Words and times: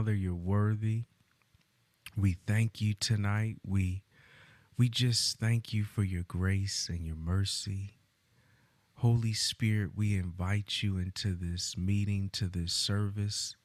Father, 0.00 0.14
you're 0.14 0.34
worthy. 0.34 1.02
We 2.16 2.38
thank 2.46 2.80
you 2.80 2.94
tonight. 2.94 3.56
We 3.62 4.02
we 4.78 4.88
just 4.88 5.38
thank 5.38 5.74
you 5.74 5.84
for 5.84 6.02
your 6.02 6.22
grace 6.22 6.88
and 6.88 7.06
your 7.06 7.16
mercy. 7.16 7.98
Holy 8.94 9.34
Spirit, 9.34 9.90
we 9.94 10.16
invite 10.16 10.82
you 10.82 10.96
into 10.96 11.34
this 11.34 11.76
meeting, 11.76 12.30
to 12.32 12.48
this 12.48 12.72
service. 12.72 13.56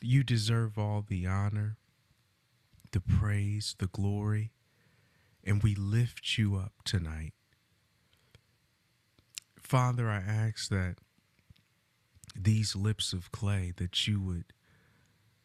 You 0.00 0.24
deserve 0.24 0.78
all 0.78 1.04
the 1.06 1.26
honor, 1.26 1.76
the 2.92 3.02
praise, 3.02 3.76
the 3.78 3.88
glory, 3.88 4.52
and 5.44 5.62
we 5.62 5.74
lift 5.74 6.38
you 6.38 6.56
up 6.56 6.72
tonight. 6.82 7.34
Father, 9.60 10.08
I 10.08 10.22
ask 10.26 10.70
that 10.70 10.96
these 12.42 12.76
lips 12.76 13.12
of 13.12 13.32
clay 13.32 13.72
that 13.76 14.06
you 14.06 14.20
would 14.20 14.44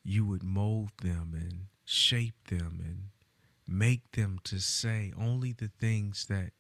you 0.04 0.26
would 0.26 0.44
mold 0.44 0.92
them 1.02 1.32
and 1.34 1.68
shape 1.86 2.36
them 2.50 2.80
and 2.84 3.04
make 3.66 4.12
them 4.12 4.40
to 4.44 4.60
say 4.60 5.14
only 5.18 5.54
the 5.54 5.72
things 5.80 6.26
that 6.28 6.52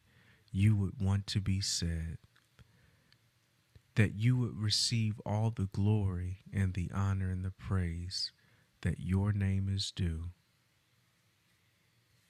you 0.51 0.75
would 0.75 0.93
want 0.99 1.27
to 1.27 1.41
be 1.41 1.59
said 1.59 2.17
that 3.95 4.15
you 4.15 4.37
would 4.37 4.57
receive 4.57 5.21
all 5.25 5.51
the 5.51 5.69
glory 5.71 6.39
and 6.51 6.73
the 6.73 6.89
honor 6.93 7.29
and 7.29 7.43
the 7.43 7.51
praise 7.51 8.31
that 8.81 8.99
your 8.99 9.31
name 9.31 9.69
is 9.71 9.91
due. 9.91 10.29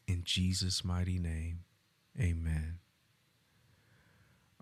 In 0.07 0.23
Jesus 0.25 0.83
mighty 0.83 1.19
name 1.19 1.59
amen 2.19 2.82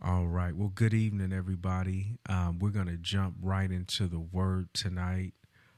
all 0.03 0.25
right. 0.25 0.55
Well, 0.55 0.71
good 0.73 0.95
evening, 0.95 1.31
everybody. 1.31 2.17
Um, 2.27 2.57
we're 2.57 2.69
going 2.71 2.87
to 2.87 2.97
jump 2.97 3.35
right 3.39 3.69
into 3.69 4.07
the 4.07 4.19
word 4.19 4.73
tonight. 4.73 5.33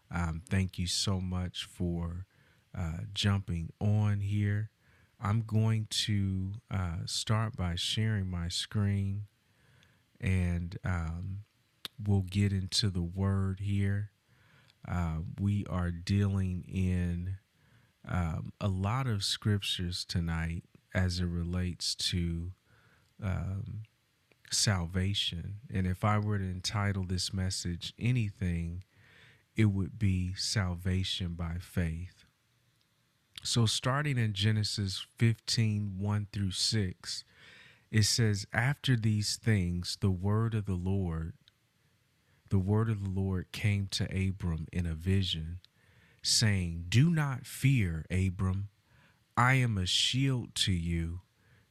Um, 0.09 0.41
thank 0.49 0.79
you 0.79 0.87
so 0.87 1.19
much 1.19 1.65
for 1.65 2.25
uh, 2.77 2.99
jumping 3.13 3.73
on 3.81 4.21
here. 4.21 4.69
I'm 5.19 5.41
going 5.41 5.87
to 6.05 6.53
uh, 6.71 6.99
start 7.05 7.57
by 7.57 7.75
sharing 7.75 8.29
my 8.29 8.47
screen 8.47 9.23
and 10.21 10.77
um, 10.85 11.39
we'll 12.01 12.21
get 12.21 12.53
into 12.53 12.89
the 12.89 13.03
word 13.03 13.59
here. 13.59 14.11
Uh, 14.87 15.17
we 15.37 15.65
are 15.69 15.91
dealing 15.91 16.63
in 16.73 17.35
um, 18.07 18.53
a 18.61 18.69
lot 18.69 19.05
of 19.05 19.23
scriptures 19.23 20.05
tonight 20.05 20.63
as 20.93 21.19
it 21.19 21.25
relates 21.25 21.93
to 21.95 22.51
um, 23.21 23.83
salvation. 24.53 25.55
And 25.73 25.85
if 25.87 26.03
I 26.03 26.17
were 26.17 26.37
to 26.37 26.43
entitle 26.43 27.03
this 27.03 27.33
message 27.33 27.93
anything, 27.99 28.83
it 29.55 29.65
would 29.65 29.99
be 29.99 30.33
salvation 30.35 31.33
by 31.33 31.57
faith. 31.59 32.25
So, 33.43 33.65
starting 33.65 34.17
in 34.17 34.33
Genesis 34.33 35.05
15 35.17 35.95
1 35.99 36.27
through 36.31 36.51
6, 36.51 37.23
it 37.91 38.03
says, 38.03 38.47
After 38.53 38.95
these 38.95 39.35
things, 39.35 39.97
the 39.99 40.11
word 40.11 40.55
of 40.55 40.65
the 40.65 40.75
Lord, 40.75 41.33
the 42.49 42.59
word 42.59 42.89
of 42.89 43.03
the 43.03 43.09
Lord 43.09 43.51
came 43.51 43.87
to 43.91 44.05
Abram 44.05 44.67
in 44.71 44.85
a 44.85 44.95
vision, 44.95 45.59
saying, 46.21 46.85
Do 46.89 47.09
not 47.09 47.45
fear, 47.45 48.05
Abram. 48.09 48.69
I 49.35 49.55
am 49.55 49.77
a 49.77 49.85
shield 49.85 50.55
to 50.55 50.71
you. 50.71 51.21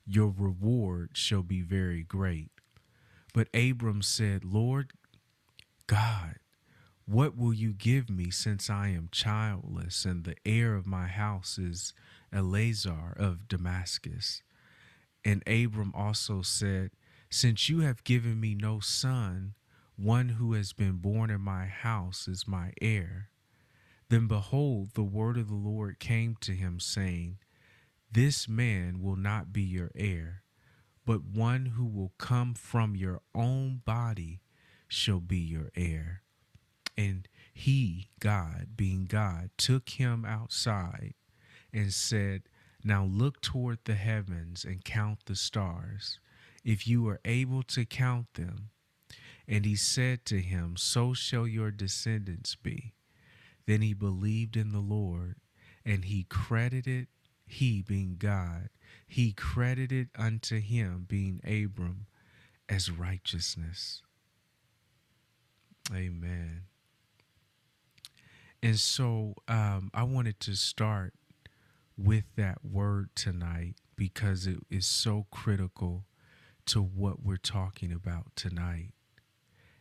Your 0.05 0.35
reward 0.37 1.11
shall 1.15 1.43
be 1.43 1.63
very 1.63 2.03
great. 2.03 2.51
But 3.33 3.49
Abram 3.55 4.03
said, 4.03 4.45
Lord 4.45 4.93
God, 5.87 6.37
what 7.07 7.37
will 7.37 7.55
you 7.55 7.73
give 7.73 8.11
me 8.11 8.31
since 8.31 8.69
I 8.69 8.89
am 8.89 9.09
childless 9.11 10.05
and 10.05 10.25
the 10.25 10.37
heir 10.45 10.75
of 10.75 10.87
my 10.87 11.07
house 11.07 11.59
is 11.59 11.95
Eliezer 12.33 13.15
of 13.17 13.49
Damascus? 13.49 14.43
And 15.25 15.43
Abram 15.47 15.93
also 15.95 16.43
said, 16.43 16.91
Since 17.31 17.69
you 17.69 17.81
have 17.81 18.05
given 18.05 18.39
me 18.39 18.55
no 18.55 18.81
son, 18.81 19.55
one 19.97 20.31
who 20.31 20.53
has 20.53 20.73
been 20.73 20.97
born 20.97 21.31
in 21.31 21.41
my 21.41 21.67
house 21.67 22.29
is 22.29 22.47
my 22.47 22.73
heir. 22.83 23.31
Then 24.11 24.27
behold, 24.27 24.91
the 24.95 25.03
word 25.03 25.39
of 25.39 25.49
the 25.49 25.55
Lord 25.55 25.99
came 25.99 26.37
to 26.43 26.53
him, 26.53 26.81
saying, 26.81 27.39
This 28.11 28.47
man 28.47 29.01
will 29.01 29.17
not 29.17 29.53
be 29.53 29.63
your 29.63 29.91
heir 29.95 30.42
but 31.05 31.25
one 31.25 31.67
who 31.67 31.87
will 31.87 32.13
come 32.19 32.55
from 32.55 32.95
your 32.95 33.21
own 33.35 33.83
body 33.85 34.41
shall 34.89 35.21
be 35.21 35.39
your 35.39 35.71
heir. 35.75 36.23
And 36.97 37.27
he, 37.53 38.11
God, 38.21 38.77
being 38.77 39.07
God, 39.07 39.51
took 39.57 39.89
him 39.91 40.25
outside 40.25 41.15
and 41.73 41.93
said, 41.93 42.43
Now 42.85 43.05
look 43.05 43.41
toward 43.41 43.79
the 43.85 43.95
heavens 43.95 44.65
and 44.65 44.85
count 44.85 45.21
the 45.27 45.37
stars, 45.37 46.21
if 46.65 46.87
you 46.87 47.09
are 47.09 47.21
able 47.25 47.63
to 47.65 47.85
count 47.85 48.35
them. 48.35 48.71
And 49.49 49.65
he 49.65 49.75
said 49.75 50.25
to 50.27 50.41
him, 50.41 50.77
So 50.77 51.15
shall 51.15 51.47
your 51.47 51.71
descendants 51.71 52.55
be. 52.55 52.95
Then 53.67 53.83
he 53.83 53.95
believed 53.95 54.57
in 54.57 54.73
the 54.73 54.81
Lord, 54.81 55.37
and 55.85 56.05
he 56.05 56.25
credited, 56.25 57.09
he 57.53 57.83
being 57.83 58.17
God, 58.19 58.71
he 59.07 59.33
credited 59.33 60.09
unto 60.17 60.59
him, 60.59 61.05
being 61.07 61.41
Abram, 61.45 62.07
as 62.67 62.91
righteousness. 62.91 64.03
Amen. 65.95 66.63
And 68.63 68.79
so 68.79 69.35
um, 69.49 69.91
I 69.93 70.05
wanted 70.05 70.41
to 70.41 70.55
start 70.55 71.13
with 71.99 72.25
that 72.37 72.65
word 72.65 73.11
tonight 73.15 73.75
because 73.97 74.47
it 74.47 74.59
is 74.71 74.87
so 74.87 75.27
critical 75.31 76.07
to 76.67 76.81
what 76.81 77.23
we're 77.23 77.37
talking 77.37 77.93
about 77.93 78.35
tonight, 78.35 78.93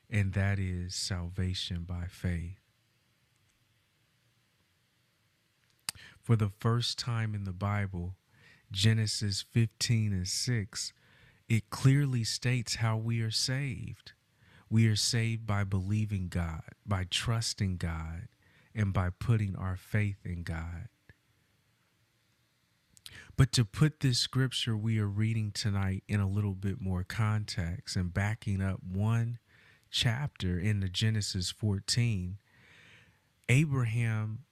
and 0.10 0.34
that 0.34 0.60
is 0.60 0.94
salvation 0.94 1.86
by 1.88 2.06
faith. 2.10 2.61
For 6.32 6.38
the 6.38 6.54
first 6.62 6.98
time 6.98 7.36
in 7.36 7.44
the 7.44 7.52
Bible, 7.52 8.16
Genesis 8.72 9.44
15 9.52 10.14
and 10.14 10.26
6, 10.26 10.94
it 11.50 11.70
clearly 11.70 12.24
states 12.24 12.76
how 12.76 12.96
we 12.96 13.20
are 13.20 13.30
saved. 13.30 14.14
We 14.70 14.88
are 14.88 14.96
saved 14.96 15.46
by 15.46 15.66
believing 15.66 16.30
God, 16.30 16.64
by 16.86 17.06
trusting 17.10 17.76
God, 17.76 18.30
and 18.74 18.94
by 18.94 19.10
putting 19.10 19.58
our 19.58 19.76
faith 19.76 20.20
in 20.24 20.44
God. 20.44 20.88
But 23.36 23.52
to 23.52 23.66
put 23.66 24.00
this 24.00 24.20
scripture 24.20 24.78
we 24.78 25.00
are 25.00 25.10
reading 25.10 25.52
tonight 25.52 26.06
in 26.08 26.22
a 26.22 26.30
little 26.30 26.56
bit 26.56 26.80
more 26.80 27.04
context 27.04 27.98
and 27.98 28.14
backing 28.14 28.62
up 28.62 28.80
one 28.82 29.38
chapter 29.90 30.58
in 30.58 30.80
the 30.80 30.88
Genesis 30.88 31.52
14, 31.52 32.38
Abraham 33.50 34.46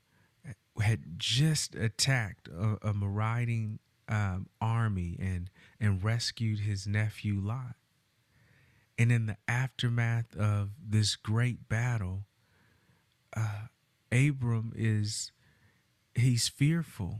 had 0.82 1.18
just 1.18 1.76
attacked 1.76 2.48
a, 2.48 2.90
a 2.90 2.94
marauding 2.94 3.80
um, 4.08 4.48
army 4.60 5.16
and 5.20 5.50
and 5.80 6.04
rescued 6.04 6.60
his 6.60 6.88
nephew 6.88 7.40
Lot. 7.40 7.76
And 8.98 9.12
in 9.12 9.28
the 9.28 9.38
aftermath 9.48 10.36
of 10.36 10.72
this 10.86 11.16
great 11.16 11.70
battle, 11.70 12.26
uh, 13.36 13.68
Abram 14.12 14.74
is 14.76 15.32
he's 16.16 16.50
fearful, 16.50 17.20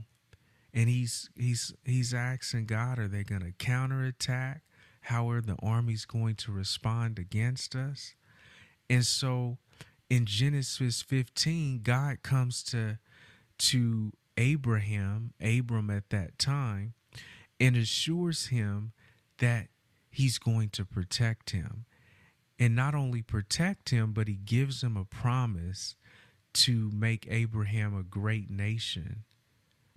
and 0.74 0.88
he's 0.88 1.30
he's 1.36 1.72
he's 1.84 2.12
asking 2.12 2.66
God, 2.66 2.98
are 2.98 3.08
they 3.08 3.24
going 3.24 3.42
to 3.42 3.52
counterattack? 3.52 4.62
How 5.02 5.30
are 5.30 5.40
the 5.40 5.56
armies 5.62 6.04
going 6.04 6.34
to 6.36 6.52
respond 6.52 7.18
against 7.18 7.74
us? 7.74 8.14
And 8.90 9.06
so, 9.06 9.58
in 10.10 10.26
Genesis 10.26 11.00
15, 11.00 11.80
God 11.82 12.22
comes 12.22 12.62
to 12.64 12.98
to 13.60 14.12
Abraham, 14.36 15.32
Abram 15.40 15.90
at 15.90 16.10
that 16.10 16.38
time, 16.38 16.94
and 17.60 17.76
assures 17.76 18.46
him 18.46 18.92
that 19.38 19.68
he's 20.10 20.38
going 20.38 20.70
to 20.70 20.84
protect 20.84 21.50
him. 21.50 21.84
And 22.58 22.74
not 22.74 22.94
only 22.94 23.22
protect 23.22 23.90
him, 23.90 24.12
but 24.12 24.28
he 24.28 24.34
gives 24.34 24.82
him 24.82 24.96
a 24.96 25.04
promise 25.04 25.96
to 26.52 26.90
make 26.92 27.26
Abraham 27.30 27.96
a 27.96 28.02
great 28.02 28.50
nation 28.50 29.24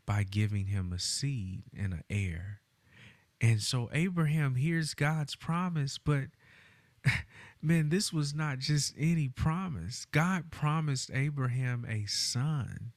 by 0.06 0.24
giving 0.24 0.68
him 0.68 0.92
a 0.92 1.00
seed 1.00 1.64
and 1.76 1.94
an 1.94 2.04
heir. 2.10 2.62
And 3.42 3.62
so 3.62 3.90
Abraham 3.92 4.56
hears 4.56 4.94
God's 4.94 5.36
promise, 5.36 5.98
but 5.98 6.26
man, 7.62 7.90
this 7.90 8.14
was 8.14 8.34
not 8.34 8.60
just 8.60 8.94
any 8.98 9.28
promise. 9.30 10.06
God 10.12 10.52
promised 10.52 11.12
Abraham 11.14 11.86
a 11.88 12.06
son 12.06 12.92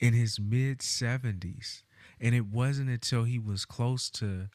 in 0.00 0.14
his 0.14 0.40
mid 0.40 0.78
70s. 0.78 1.82
And 2.20 2.34
it 2.34 2.46
wasn't 2.46 2.90
until 2.90 3.24
he 3.24 3.38
was 3.38 3.64
close 3.64 4.10
to 4.10 4.48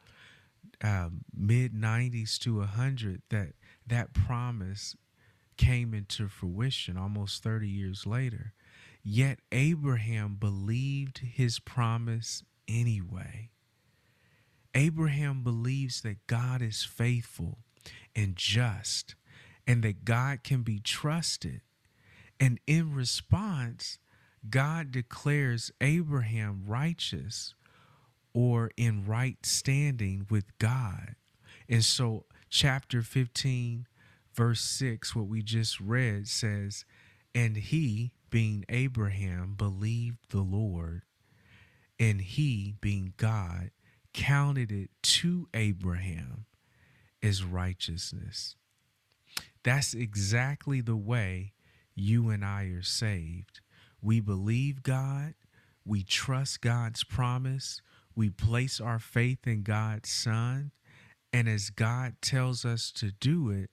um, 0.83 1.21
mid 1.35 1.73
90s 1.73 2.37
to 2.39 2.57
100 2.57 3.21
that 3.29 3.53
that 3.87 4.13
promise 4.13 4.95
came 5.57 5.93
into 5.93 6.27
fruition 6.27 6.97
almost 6.97 7.43
30 7.43 7.67
years 7.67 8.05
later. 8.05 8.53
Yet 9.03 9.39
Abraham 9.51 10.35
believed 10.35 11.19
his 11.19 11.59
promise 11.59 12.43
anyway. 12.67 13.51
Abraham 14.73 15.43
believes 15.43 16.01
that 16.01 16.25
God 16.27 16.61
is 16.61 16.83
faithful 16.83 17.59
and 18.15 18.35
just 18.35 19.15
and 19.67 19.83
that 19.83 20.03
God 20.03 20.43
can 20.43 20.63
be 20.63 20.79
trusted. 20.79 21.61
And 22.39 22.59
in 22.67 22.93
response, 22.93 23.99
God 24.49 24.91
declares 24.91 25.71
Abraham 25.81 26.63
righteous 26.65 27.53
or 28.33 28.71
in 28.75 29.05
right 29.05 29.45
standing 29.45 30.27
with 30.29 30.57
God. 30.59 31.15
And 31.69 31.83
so, 31.83 32.25
chapter 32.49 33.01
15, 33.01 33.87
verse 34.33 34.61
6, 34.61 35.15
what 35.15 35.27
we 35.27 35.41
just 35.41 35.79
read 35.79 36.27
says, 36.27 36.85
And 37.33 37.57
he, 37.57 38.11
being 38.29 38.65
Abraham, 38.69 39.55
believed 39.57 40.31
the 40.31 40.41
Lord, 40.41 41.03
and 41.99 42.19
he, 42.21 42.75
being 42.81 43.13
God, 43.17 43.71
counted 44.13 44.71
it 44.71 44.89
to 45.01 45.47
Abraham 45.53 46.45
as 47.23 47.43
righteousness. 47.43 48.55
That's 49.63 49.93
exactly 49.93 50.81
the 50.81 50.95
way 50.95 51.53
you 51.95 52.29
and 52.29 52.43
I 52.43 52.65
are 52.65 52.83
saved. 52.83 53.61
We 54.01 54.19
believe 54.19 54.83
God, 54.83 55.33
we 55.85 56.03
trust 56.03 56.61
God's 56.61 57.03
promise, 57.03 57.81
we 58.15 58.29
place 58.29 58.79
our 58.79 58.99
faith 58.99 59.45
in 59.45 59.63
God's 59.63 60.09
Son, 60.09 60.71
and 61.33 61.49
as 61.49 61.69
God 61.69 62.15
tells 62.21 62.63
us 62.65 62.91
to 62.93 63.11
do 63.11 63.49
it, 63.49 63.69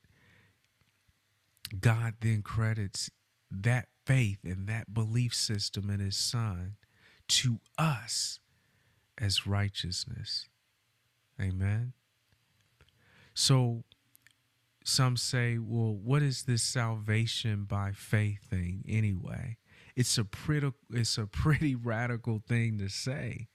God 1.78 2.14
then 2.20 2.42
credits 2.42 3.10
that 3.50 3.88
faith 4.04 4.38
and 4.44 4.66
that 4.68 4.92
belief 4.92 5.34
system 5.34 5.90
in 5.90 6.00
His 6.00 6.16
Son 6.16 6.76
to 7.28 7.60
us 7.78 8.40
as 9.18 9.46
righteousness. 9.46 10.48
Amen. 11.40 11.92
So 13.34 13.84
some 14.84 15.16
say, 15.16 15.58
well, 15.58 15.94
what 15.94 16.22
is 16.22 16.42
this 16.42 16.62
salvation 16.62 17.64
by 17.64 17.92
faith 17.92 18.40
thing 18.50 18.84
anyway? 18.88 19.56
It's 19.94 20.16
a 20.18 20.24
pretty 20.24 20.72
it's 20.90 21.18
a 21.18 21.26
pretty 21.26 21.74
radical 21.92 22.42
thing 22.46 22.78
to 22.78 22.88
say. 22.88 23.48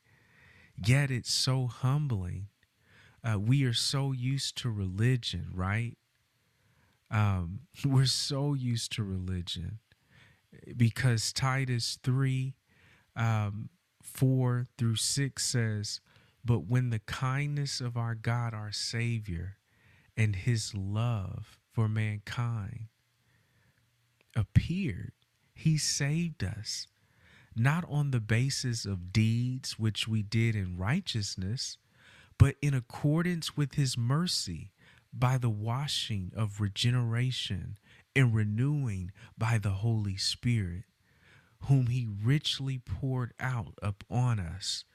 Yet 0.75 1.09
it's 1.09 1.31
so 1.31 1.67
humbling. 1.67 2.47
Uh, 3.23 3.39
we 3.39 3.63
are 3.63 3.73
so 3.73 4.11
used 4.11 4.57
to 4.59 4.69
religion, 4.69 5.47
right? 5.51 5.97
Um, 7.09 7.61
we're 7.85 8.05
so 8.05 8.53
used 8.53 8.91
to 8.93 9.03
religion 9.03 9.79
because 10.75 11.33
Titus 11.33 11.97
3 12.03 12.53
um, 13.15 13.69
4 14.01 14.65
through 14.77 14.95
6 14.95 15.43
says, 15.43 15.99
But 16.45 16.67
when 16.67 16.89
the 16.89 16.99
kindness 16.99 17.81
of 17.81 17.97
our 17.97 18.15
God, 18.15 18.53
our 18.53 18.71
Savior, 18.71 19.57
and 20.15 20.35
his 20.35 20.73
love 20.73 21.59
for 21.71 21.87
mankind 21.87 22.87
appeared, 24.35 25.13
he 25.57 25.77
saved 25.77 26.43
us, 26.43 26.87
not 27.55 27.83
on 27.89 28.11
the 28.11 28.19
basis 28.19 28.85
of 28.85 29.11
deeds 29.11 29.79
which 29.79 30.07
we 30.07 30.21
did 30.21 30.55
in 30.55 30.77
righteousness, 30.77 31.77
but 32.37 32.55
in 32.61 32.73
accordance 32.73 33.57
with 33.57 33.73
his 33.73 33.97
mercy 33.97 34.71
by 35.11 35.37
the 35.37 35.49
washing 35.49 36.31
of 36.35 36.61
regeneration 36.61 37.77
and 38.15 38.35
renewing 38.35 39.11
by 39.37 39.57
the 39.57 39.71
Holy 39.71 40.17
Spirit 40.17 40.83
whom 41.61 41.87
he 41.87 42.07
richly 42.23 42.77
poured 42.77 43.33
out 43.39 43.73
upon 43.81 44.39
us 44.39 44.85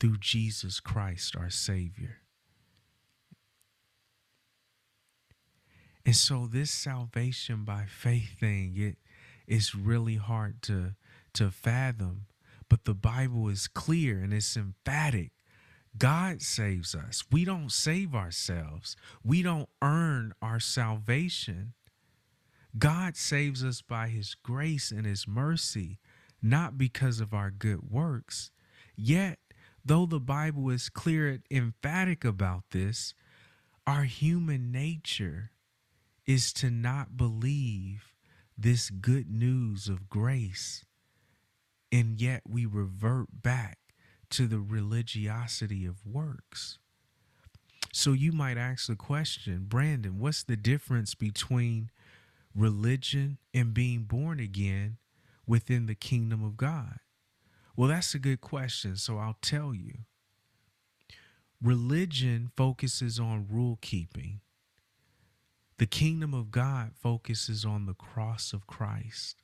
through 0.00 0.18
Jesus 0.18 0.80
Christ 0.80 1.36
our 1.36 1.50
Savior. 1.50 2.22
And 6.04 6.16
so 6.16 6.48
this 6.50 6.70
salvation 6.70 7.64
by 7.64 7.84
faith 7.86 8.38
thing, 8.40 8.74
it 8.76 8.96
is 9.48 9.74
really 9.74 10.16
hard 10.16 10.62
to 10.62 10.94
to 11.34 11.50
fathom, 11.50 12.26
but 12.68 12.84
the 12.84 12.94
Bible 12.94 13.48
is 13.48 13.68
clear 13.68 14.20
and 14.20 14.32
it's 14.32 14.56
emphatic. 14.56 15.32
God 15.96 16.42
saves 16.42 16.94
us. 16.94 17.24
We 17.30 17.44
don't 17.44 17.72
save 17.72 18.14
ourselves. 18.14 18.96
We 19.24 19.42
don't 19.42 19.68
earn 19.82 20.32
our 20.40 20.60
salvation. 20.60 21.74
God 22.78 23.16
saves 23.16 23.64
us 23.64 23.82
by 23.82 24.08
his 24.08 24.34
grace 24.34 24.90
and 24.90 25.06
his 25.06 25.26
mercy 25.26 25.98
not 26.42 26.78
because 26.78 27.20
of 27.20 27.34
our 27.34 27.50
good 27.50 27.90
works. 27.90 28.50
Yet, 28.96 29.38
though 29.84 30.06
the 30.06 30.20
Bible 30.20 30.70
is 30.70 30.88
clear 30.88 31.28
and 31.28 31.42
emphatic 31.50 32.24
about 32.24 32.64
this, 32.70 33.14
our 33.86 34.04
human 34.04 34.70
nature 34.70 35.50
is 36.26 36.52
to 36.54 36.70
not 36.70 37.16
believe 37.16 38.12
this 38.58 38.90
good 38.90 39.30
news 39.30 39.88
of 39.88 40.08
grace. 40.08 40.84
And 41.92 42.20
yet 42.20 42.42
we 42.46 42.66
revert 42.66 43.28
back 43.42 43.78
to 44.30 44.46
the 44.46 44.58
religiosity 44.58 45.86
of 45.86 46.04
works. 46.04 46.78
So 47.92 48.12
you 48.12 48.32
might 48.32 48.58
ask 48.58 48.88
the 48.88 48.96
question, 48.96 49.64
Brandon, 49.68 50.18
what's 50.18 50.42
the 50.42 50.56
difference 50.56 51.14
between 51.14 51.90
religion 52.54 53.38
and 53.54 53.72
being 53.72 54.02
born 54.02 54.40
again 54.40 54.98
within 55.46 55.86
the 55.86 55.94
kingdom 55.94 56.44
of 56.44 56.56
God? 56.56 56.98
Well, 57.76 57.88
that's 57.88 58.14
a 58.14 58.18
good 58.18 58.40
question. 58.40 58.96
So 58.96 59.18
I'll 59.18 59.38
tell 59.40 59.72
you. 59.74 60.00
Religion 61.62 62.50
focuses 62.56 63.18
on 63.18 63.46
rule 63.50 63.78
keeping. 63.80 64.40
The 65.78 65.86
kingdom 65.86 66.34
of 66.34 66.50
God 66.50 66.90
focuses 66.94 67.64
on 67.64 67.86
the 67.86 67.94
cross 67.94 68.52
of 68.52 68.66
Christ. 68.66 69.42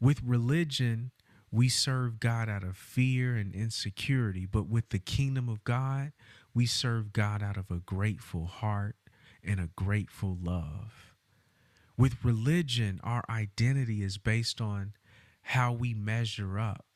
With 0.00 0.20
religion, 0.24 1.12
we 1.52 1.68
serve 1.68 2.18
God 2.18 2.48
out 2.48 2.64
of 2.64 2.76
fear 2.76 3.36
and 3.36 3.54
insecurity, 3.54 4.44
but 4.44 4.66
with 4.66 4.88
the 4.88 4.98
kingdom 4.98 5.48
of 5.48 5.62
God, 5.62 6.12
we 6.52 6.66
serve 6.66 7.12
God 7.12 7.44
out 7.44 7.56
of 7.56 7.70
a 7.70 7.78
grateful 7.78 8.46
heart 8.46 8.96
and 9.44 9.60
a 9.60 9.70
grateful 9.76 10.36
love. 10.42 11.14
With 11.96 12.24
religion, 12.24 12.98
our 13.04 13.22
identity 13.30 14.02
is 14.02 14.18
based 14.18 14.60
on 14.60 14.94
how 15.42 15.72
we 15.72 15.94
measure 15.94 16.58
up. 16.58 16.86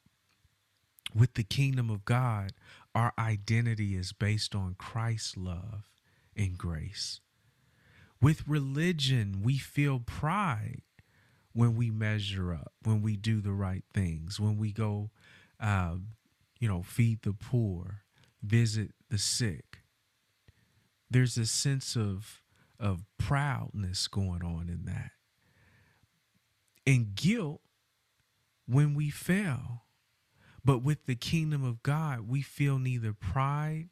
With 1.14 1.34
the 1.34 1.44
kingdom 1.44 1.88
of 1.88 2.04
God, 2.04 2.52
our 2.96 3.12
identity 3.16 3.94
is 3.94 4.12
based 4.12 4.56
on 4.56 4.74
Christ's 4.76 5.36
love 5.36 5.88
and 6.36 6.58
grace. 6.58 7.20
With 8.20 8.46
religion, 8.48 9.40
we 9.42 9.58
feel 9.58 10.00
pride 10.00 10.82
when 11.52 11.76
we 11.76 11.90
measure 11.90 12.52
up, 12.52 12.72
when 12.82 13.02
we 13.02 13.16
do 13.16 13.40
the 13.40 13.52
right 13.52 13.84
things, 13.92 14.40
when 14.40 14.58
we 14.58 14.72
go, 14.72 15.10
uh, 15.60 15.96
you 16.60 16.68
know, 16.68 16.82
feed 16.82 17.22
the 17.22 17.32
poor, 17.32 18.02
visit 18.42 18.92
the 19.08 19.18
sick. 19.18 19.78
There's 21.10 21.36
a 21.36 21.46
sense 21.46 21.96
of 21.96 22.42
of 22.80 23.04
proudness 23.18 24.06
going 24.06 24.44
on 24.44 24.68
in 24.68 24.84
that. 24.84 25.10
And 26.86 27.14
guilt 27.14 27.60
when 28.66 28.94
we 28.94 29.10
fail. 29.10 29.82
But 30.64 30.82
with 30.82 31.06
the 31.06 31.16
kingdom 31.16 31.64
of 31.64 31.82
God, 31.82 32.28
we 32.28 32.42
feel 32.42 32.78
neither 32.78 33.12
pride 33.12 33.88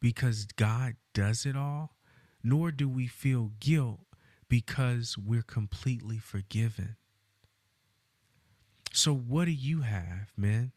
because 0.00 0.44
God 0.44 0.96
does 1.14 1.46
it 1.46 1.56
all, 1.56 1.95
nor 2.42 2.70
do 2.70 2.88
we 2.88 3.06
feel 3.06 3.52
guilt 3.60 4.00
because 4.48 5.16
we're 5.18 5.42
completely 5.42 6.18
forgiven. 6.18 6.96
So, 8.92 9.14
what 9.14 9.46
do 9.46 9.50
you 9.50 9.82
have, 9.82 10.32
men? 10.36 10.72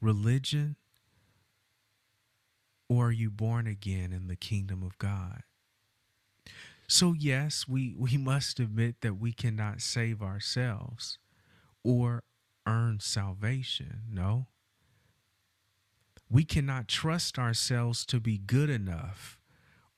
Religion? 0.00 0.76
Or 2.88 3.06
are 3.06 3.12
you 3.12 3.30
born 3.30 3.66
again 3.66 4.12
in 4.12 4.28
the 4.28 4.36
kingdom 4.36 4.82
of 4.82 4.96
God? 4.98 5.42
So, 6.86 7.12
yes, 7.12 7.66
we, 7.68 7.94
we 7.98 8.16
must 8.16 8.60
admit 8.60 9.02
that 9.02 9.18
we 9.18 9.32
cannot 9.32 9.82
save 9.82 10.22
ourselves 10.22 11.18
or 11.82 12.22
earn 12.66 13.00
salvation. 13.00 14.02
No. 14.10 14.46
We 16.30 16.44
cannot 16.44 16.88
trust 16.88 17.38
ourselves 17.38 18.06
to 18.06 18.20
be 18.20 18.38
good 18.38 18.70
enough 18.70 19.37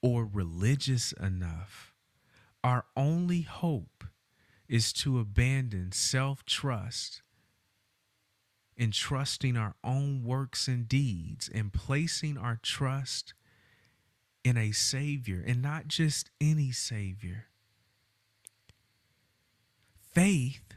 or 0.02 0.24
religious 0.24 1.12
enough. 1.12 1.94
Our 2.62 2.84
only 2.96 3.42
hope 3.42 4.04
is 4.68 4.92
to 4.94 5.18
abandon 5.18 5.92
self 5.92 6.44
trust 6.44 7.22
in 8.76 8.92
trusting 8.92 9.56
our 9.56 9.74
own 9.84 10.24
works 10.24 10.66
and 10.68 10.88
deeds 10.88 11.50
and 11.52 11.72
placing 11.72 12.38
our 12.38 12.58
trust 12.62 13.34
in 14.42 14.56
a 14.56 14.72
Savior 14.72 15.44
and 15.46 15.60
not 15.60 15.86
just 15.86 16.30
any 16.40 16.72
Savior. 16.72 17.46
Faith 20.12 20.74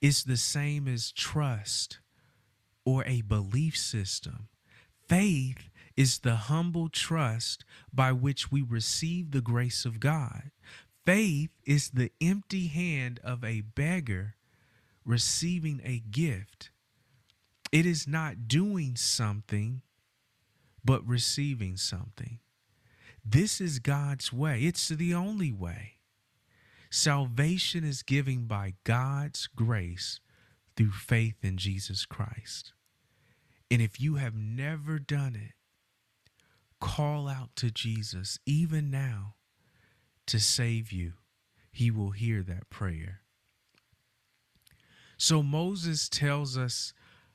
is 0.00 0.24
the 0.24 0.36
same 0.36 0.88
as 0.88 1.12
trust 1.12 1.98
or 2.84 3.04
a 3.04 3.20
belief 3.20 3.76
system. 3.76 4.48
Faith 5.06 5.68
is 5.96 6.20
the 6.20 6.36
humble 6.36 6.88
trust 6.88 7.64
by 7.92 8.12
which 8.12 8.50
we 8.50 8.62
receive 8.62 9.30
the 9.30 9.40
grace 9.40 9.84
of 9.84 10.00
God. 10.00 10.50
Faith 11.04 11.50
is 11.64 11.90
the 11.90 12.12
empty 12.20 12.68
hand 12.68 13.20
of 13.24 13.42
a 13.42 13.62
beggar 13.62 14.36
receiving 15.04 15.80
a 15.84 16.02
gift. 16.10 16.70
It 17.72 17.86
is 17.86 18.06
not 18.06 18.48
doing 18.48 18.96
something, 18.96 19.82
but 20.84 21.06
receiving 21.06 21.76
something. 21.76 22.38
This 23.24 23.60
is 23.60 23.78
God's 23.78 24.32
way, 24.32 24.62
it's 24.62 24.88
the 24.88 25.14
only 25.14 25.52
way. 25.52 25.98
Salvation 26.90 27.84
is 27.84 28.02
given 28.02 28.46
by 28.46 28.74
God's 28.82 29.46
grace 29.46 30.20
through 30.76 30.90
faith 30.90 31.36
in 31.42 31.56
Jesus 31.56 32.04
Christ. 32.04 32.72
And 33.70 33.80
if 33.80 34.00
you 34.00 34.16
have 34.16 34.34
never 34.34 34.98
done 34.98 35.36
it, 35.36 35.52
call 36.80 37.28
out 37.28 37.50
to 37.56 37.70
Jesus 37.70 38.38
even 38.46 38.90
now 38.90 39.34
to 40.26 40.38
save 40.38 40.92
you. 40.92 41.14
He 41.70 41.90
will 41.90 42.10
hear 42.10 42.42
that 42.42 42.70
prayer. 42.70 43.20
So 45.16 45.42
Moses 45.42 46.08
tells 46.08 46.56
us 46.56 46.92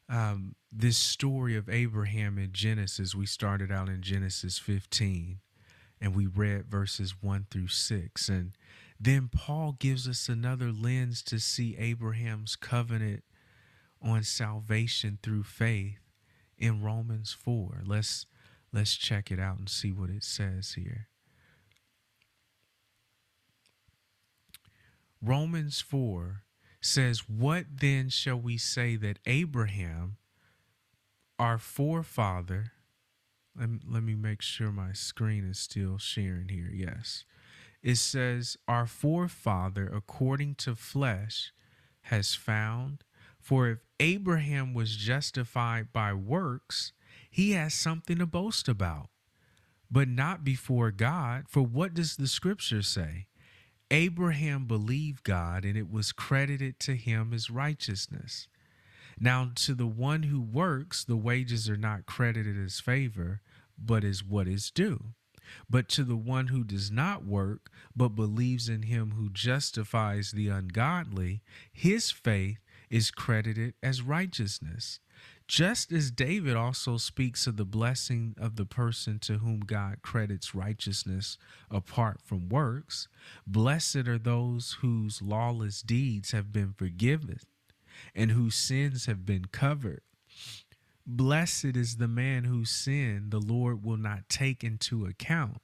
um, 0.10 0.56
this 0.72 0.98
story 0.98 1.56
of 1.56 1.70
Abraham 1.70 2.38
in 2.38 2.52
Genesis. 2.52 3.16
We 3.16 3.26
started 3.26 3.72
out 3.72 3.90
in 3.90 4.02
Genesis 4.02 4.58
15 4.58 5.40
and 6.02 6.16
we 6.16 6.26
read 6.26 6.66
verses 6.66 7.16
1 7.22 7.48
through 7.50 7.68
6. 7.68 8.30
And 8.30 8.52
then 9.00 9.30
Paul 9.32 9.76
gives 9.80 10.08
us 10.08 10.28
another 10.28 10.72
lens 10.72 11.22
to 11.24 11.40
see 11.40 11.78
Abraham's 11.78 12.56
covenant 12.56 13.24
on 14.02 14.24
salvation 14.24 15.20
through 15.22 15.44
faith 15.44 16.00
in 16.58 16.82
Romans 16.82 17.32
4. 17.32 17.84
Let's 17.86 18.26
let's 18.76 18.96
check 18.96 19.32
it 19.32 19.40
out 19.40 19.58
and 19.58 19.70
see 19.70 19.92
what 19.92 20.10
it 20.10 20.24
says 20.24 20.74
here. 20.74 21.08
Romans 25.22 25.80
4 25.80 26.44
says, 26.82 27.30
What 27.30 27.66
then 27.80 28.10
shall 28.10 28.40
we 28.40 28.58
say 28.58 28.98
that 28.98 29.20
Abraham, 29.26 30.18
our 31.40 31.58
forefather, 31.58 32.74
let 33.58 33.70
me, 33.70 33.80
let 33.88 34.04
me 34.04 34.14
make 34.14 34.42
sure 34.42 34.72
my 34.72 34.92
screen 34.92 35.50
is 35.50 35.58
still 35.58 35.98
sharing 35.98 36.50
here. 36.50 36.70
Yes. 36.72 37.24
It 37.82 37.96
says, 37.96 38.58
Our 38.68 38.86
forefather, 38.86 39.88
according 39.88 40.56
to 40.56 40.76
flesh, 40.76 41.54
has 42.04 42.36
found. 42.36 43.06
For 43.40 43.70
if 43.70 43.80
Abraham 44.00 44.74
was 44.74 44.98
justified 44.98 45.94
by 45.94 46.14
works, 46.14 46.92
he 47.36 47.52
has 47.52 47.74
something 47.74 48.18
to 48.18 48.26
boast 48.26 48.70
about, 48.70 49.10
but 49.92 50.08
not 50.08 50.46
before 50.46 50.90
God. 50.90 51.44
For 51.50 51.62
what 51.62 51.94
does 51.94 52.16
the 52.16 52.30
scripture 52.30 52.82
say? 52.82 53.28
Abraham 53.92 54.68
believed 54.68 55.26
God, 55.26 55.66
and 55.66 55.76
it 55.76 55.92
was 55.92 56.14
credited 56.14 56.80
to 56.80 56.96
him 56.96 57.34
as 57.34 57.50
righteousness. 57.50 58.48
Now, 59.20 59.52
to 59.56 59.76
the 59.76 59.86
one 59.86 60.24
who 60.24 60.40
works, 60.40 61.04
the 61.04 61.18
wages 61.18 61.70
are 61.70 61.76
not 61.76 62.06
credited 62.06 62.58
as 62.58 62.80
favor, 62.80 63.42
but 63.78 64.06
as 64.06 64.24
what 64.24 64.48
is 64.48 64.72
due. 64.72 65.08
But 65.70 65.90
to 65.90 66.06
the 66.06 66.16
one 66.16 66.48
who 66.48 66.64
does 66.64 66.90
not 66.90 67.26
work, 67.26 67.70
but 67.94 68.16
believes 68.16 68.70
in 68.70 68.84
him 68.84 69.12
who 69.12 69.30
justifies 69.30 70.32
the 70.32 70.48
ungodly, 70.48 71.42
his 71.74 72.12
faith 72.12 72.60
is 72.90 73.12
credited 73.12 73.74
as 73.84 74.02
righteousness. 74.02 75.02
Just 75.48 75.92
as 75.92 76.10
David 76.10 76.56
also 76.56 76.98
speaks 76.98 77.46
of 77.46 77.56
the 77.56 77.66
blessing 77.66 78.34
of 78.40 78.56
the 78.56 78.66
person 78.66 79.20
to 79.20 79.38
whom 79.38 79.60
God 79.60 80.02
credits 80.02 80.56
righteousness 80.56 81.38
apart 81.70 82.20
from 82.24 82.50
works, 82.50 83.08
blessed 83.46 84.08
are 84.08 84.18
those 84.18 84.78
whose 84.82 85.22
lawless 85.22 85.84
deeds 85.84 86.32
have 86.32 86.52
been 86.52 86.74
forgiven 86.74 87.40
and 88.16 88.32
whose 88.32 88.56
sins 88.56 89.06
have 89.06 89.26
been 89.26 89.46
covered. 89.46 90.02
Blessed 91.06 91.78
is 91.78 91.98
the 91.98 92.08
man 92.08 92.46
whose 92.46 92.72
sin 92.72 93.28
the 93.30 93.40
Lord 93.40 93.86
will 93.86 93.98
not 93.98 94.28
take 94.28 94.64
into 94.64 95.06
account. 95.06 95.58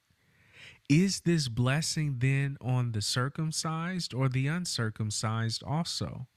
Is 0.88 1.20
this 1.20 1.48
blessing 1.48 2.16
then 2.18 2.56
on 2.60 2.92
the 2.92 3.02
circumcised 3.02 4.14
or 4.14 4.28
the 4.28 4.46
uncircumcised 4.46 5.64
also? 5.64 6.28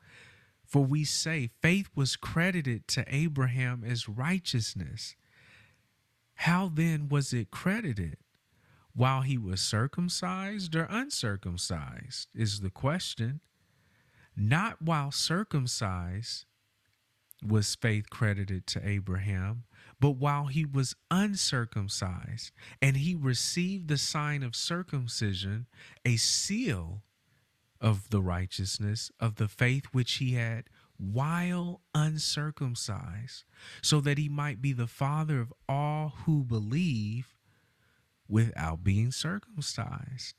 For 0.66 0.84
we 0.84 1.04
say 1.04 1.52
faith 1.62 1.90
was 1.96 2.16
credited 2.16 2.88
to 2.90 3.06
Abraham 3.08 3.84
as 3.84 4.10
righteousness. 4.10 5.16
How 6.36 6.70
then 6.74 7.08
was 7.08 7.34
it 7.34 7.52
credited? 7.52 8.18
While 8.94 9.22
he 9.22 9.38
was 9.38 9.62
circumcised 9.62 10.76
or 10.76 10.88
uncircumcised 10.90 12.30
is 12.34 12.62
the 12.62 12.70
question. 12.70 13.42
Not 14.36 14.82
while 14.82 15.12
circumcised 15.12 16.46
was 17.46 17.76
faith 17.76 18.10
credited 18.10 18.66
to 18.68 18.88
Abraham, 18.88 19.64
but 20.00 20.12
while 20.12 20.48
he 20.48 20.66
was 20.66 20.96
uncircumcised 21.12 22.52
and 22.82 22.98
he 22.98 23.16
received 23.16 23.88
the 23.88 23.98
sign 23.98 24.44
of 24.44 24.56
circumcision, 24.56 25.68
a 26.04 26.18
seal 26.18 27.04
of 27.82 28.10
the 28.10 28.22
righteousness 28.22 29.12
of 29.20 29.36
the 29.36 29.48
faith 29.48 29.86
which 29.92 30.14
he 30.14 30.34
had 30.34 30.66
while 30.98 31.82
uncircumcised, 31.94 33.44
so 33.82 34.00
that 34.00 34.18
he 34.18 34.30
might 34.30 34.62
be 34.62 34.72
the 34.72 34.88
father 34.88 35.40
of 35.42 35.54
all 35.68 36.14
who 36.26 36.44
believe 36.44 37.36
without 38.28 38.84
being 38.84 39.12
circumcised, 39.12 40.36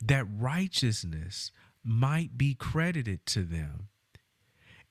that 0.00 0.26
righteousness 0.28 1.52
might 1.84 2.36
be 2.36 2.54
credited 2.54 3.24
to 3.26 3.42
them, 3.42 3.88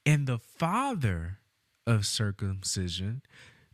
and 0.05 0.25
the 0.25 0.39
father 0.39 1.39
of 1.85 2.05
circumcision 2.05 3.21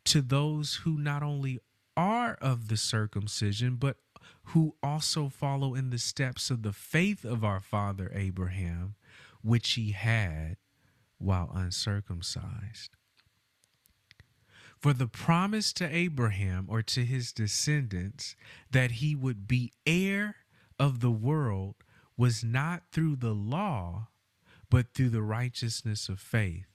to 0.06 0.22
those 0.22 0.76
who 0.84 0.98
not 0.98 1.22
only 1.22 1.60
are 1.96 2.38
of 2.42 2.70
the 2.70 2.78
circumcision, 2.78 3.76
but 3.76 3.98
who 4.46 4.76
also 4.82 5.30
follow 5.30 5.76
in 5.76 5.90
the 5.90 6.00
steps 6.00 6.50
of 6.50 6.64
the 6.64 6.74
faith 6.74 7.24
of 7.24 7.44
our 7.44 7.60
father 7.60 8.12
Abraham, 8.14 8.96
which 9.42 9.72
he 9.72 9.92
had 9.92 10.58
while 11.18 11.52
uncircumcised. 11.54 12.96
For 14.80 14.94
the 14.94 15.08
promise 15.08 15.74
to 15.74 15.94
Abraham 15.94 16.66
or 16.70 16.82
to 16.84 17.06
his 17.06 17.34
descendants 17.34 18.36
that 18.72 18.92
he 18.92 19.14
would 19.14 19.48
be 19.48 19.74
heir 19.86 20.38
of 20.80 21.02
the 21.02 21.12
world 21.12 21.76
was 22.16 22.44
not 22.44 22.84
through 22.92 23.18
the 23.18 23.34
law, 23.36 24.08
but 24.70 24.94
through 24.94 25.10
the 25.10 25.22
righteousness 25.22 26.08
of 26.08 26.20
faith. 26.20 26.68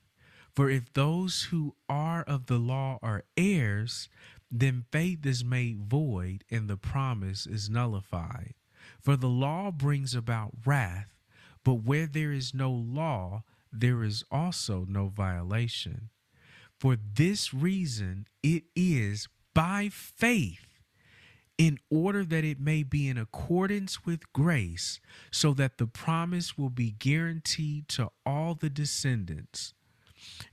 For 0.54 0.70
if 0.70 0.92
those 0.92 1.44
who 1.44 1.74
are 1.88 2.22
of 2.22 2.46
the 2.46 2.58
law 2.58 2.98
are 3.02 3.24
heirs, 3.36 4.08
then 4.56 4.84
faith 4.92 5.26
is 5.26 5.44
made 5.44 5.80
void 5.80 6.44
and 6.48 6.68
the 6.68 6.76
promise 6.76 7.44
is 7.44 7.68
nullified. 7.68 8.54
For 9.00 9.16
the 9.16 9.28
law 9.28 9.72
brings 9.72 10.14
about 10.14 10.52
wrath, 10.64 11.12
but 11.64 11.82
where 11.84 12.06
there 12.06 12.30
is 12.30 12.54
no 12.54 12.70
law, 12.70 13.42
there 13.72 14.04
is 14.04 14.22
also 14.30 14.86
no 14.88 15.08
violation. 15.08 16.10
For 16.78 16.96
this 16.96 17.52
reason, 17.52 18.28
it 18.44 18.62
is 18.76 19.28
by 19.54 19.88
faith, 19.88 20.80
in 21.58 21.78
order 21.90 22.24
that 22.24 22.44
it 22.44 22.60
may 22.60 22.84
be 22.84 23.08
in 23.08 23.18
accordance 23.18 24.06
with 24.06 24.32
grace, 24.32 25.00
so 25.32 25.52
that 25.54 25.78
the 25.78 25.86
promise 25.88 26.56
will 26.56 26.70
be 26.70 26.92
guaranteed 26.92 27.88
to 27.88 28.10
all 28.24 28.54
the 28.54 28.70
descendants, 28.70 29.74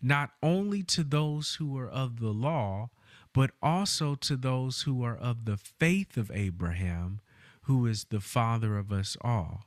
not 0.01 0.31
only 0.41 0.81
to 0.83 1.03
those 1.03 1.55
who 1.55 1.77
are 1.77 1.89
of 1.89 2.19
the 2.19 2.31
law 2.31 2.89
but 3.33 3.51
also 3.61 4.15
to 4.15 4.35
those 4.35 4.81
who 4.81 5.03
are 5.03 5.15
of 5.15 5.45
the 5.45 5.57
faith 5.57 6.17
of 6.17 6.31
Abraham, 6.33 7.21
who 7.63 7.85
is 7.85 8.05
the 8.05 8.19
father 8.19 8.77
of 8.77 8.91
us 8.91 9.15
all. 9.21 9.65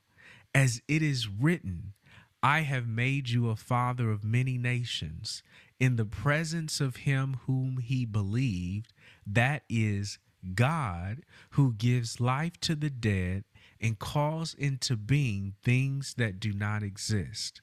As 0.54 0.82
it 0.86 1.02
is 1.02 1.28
written, 1.28 1.94
I 2.42 2.60
have 2.60 2.86
made 2.86 3.30
you 3.30 3.48
a 3.48 3.56
father 3.56 4.10
of 4.10 4.22
many 4.22 4.58
nations, 4.58 5.42
in 5.80 5.96
the 5.96 6.04
presence 6.04 6.80
of 6.80 6.96
him 6.96 7.38
whom 7.46 7.78
he 7.78 8.04
believed, 8.04 8.92
that 9.26 9.62
is, 9.68 10.18
God, 10.54 11.22
who 11.50 11.72
gives 11.72 12.20
life 12.20 12.60
to 12.60 12.74
the 12.74 12.90
dead 12.90 13.44
and 13.80 13.98
calls 13.98 14.54
into 14.54 14.96
being 14.96 15.54
things 15.62 16.14
that 16.18 16.38
do 16.38 16.52
not 16.52 16.82
exist. 16.82 17.62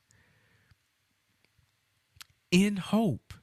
In 2.49 2.77
hope, 2.77 3.33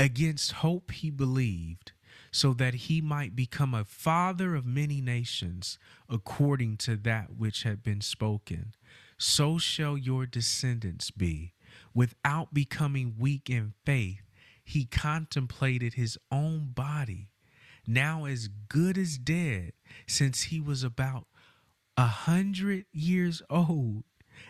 Against 0.00 0.52
hope 0.52 0.92
he 0.92 1.10
believed, 1.10 1.92
so 2.32 2.54
that 2.54 2.72
he 2.72 3.02
might 3.02 3.36
become 3.36 3.74
a 3.74 3.84
father 3.84 4.54
of 4.54 4.64
many 4.64 5.02
nations, 5.02 5.78
according 6.08 6.78
to 6.78 6.96
that 6.96 7.36
which 7.36 7.64
had 7.64 7.82
been 7.82 8.00
spoken. 8.00 8.74
so 9.18 9.58
shall 9.58 9.98
your 9.98 10.24
descendants 10.24 11.10
be. 11.10 11.52
Without 11.92 12.54
becoming 12.54 13.16
weak 13.18 13.50
in 13.50 13.74
faith, 13.84 14.22
he 14.64 14.86
contemplated 14.86 15.92
his 15.94 16.16
own 16.32 16.70
body, 16.72 17.28
now 17.86 18.24
as 18.24 18.48
good 18.48 18.96
as 18.96 19.18
dead, 19.18 19.74
since 20.06 20.44
he 20.44 20.60
was 20.60 20.82
about 20.82 21.26
a 21.98 22.06
hundred 22.06 22.86
years 22.90 23.42
old 23.50 24.04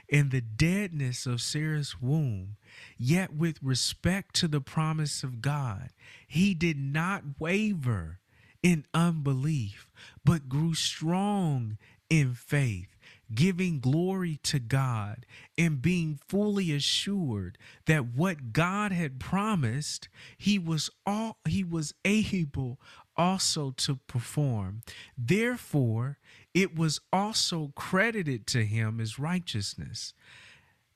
in 0.09 0.31
the 0.31 0.41
deadness 0.41 1.27
of 1.27 1.41
Sarah's 1.41 2.01
womb. 2.01 2.57
Yet, 2.97 3.33
with 3.35 3.63
respect 3.63 4.35
to 4.37 4.49
the 4.49 4.61
promise 4.61 5.23
of 5.23 5.41
God, 5.41 5.91
he 6.27 6.55
did 6.55 6.79
not 6.79 7.23
waver 7.39 8.19
in 8.63 8.85
unbelief, 8.93 9.91
but 10.25 10.49
grew 10.49 10.75
strong 10.75 11.79
in 12.09 12.35
faith, 12.35 12.97
giving 13.35 13.81
glory 13.81 14.39
to 14.43 14.59
God 14.59 15.27
and 15.57 15.83
being 15.83 16.19
fully 16.29 16.73
assured 16.73 17.59
that 17.87 18.15
what 18.15 18.53
God 18.53 18.93
had 18.93 19.21
promised, 19.21 20.09
he 20.37 20.59
was 20.59 20.91
all 21.07 21.39
he 21.49 21.65
was 21.65 21.95
able 22.05 22.81
also 23.17 23.71
to 23.73 23.97
perform. 24.07 24.83
Therefore, 25.17 26.19
it 26.55 26.75
was 26.75 27.01
also 27.13 27.73
credited 27.77 28.47
to 28.49 28.65
him 28.65 29.01
as 29.01 29.19
righteousness. 29.19 30.15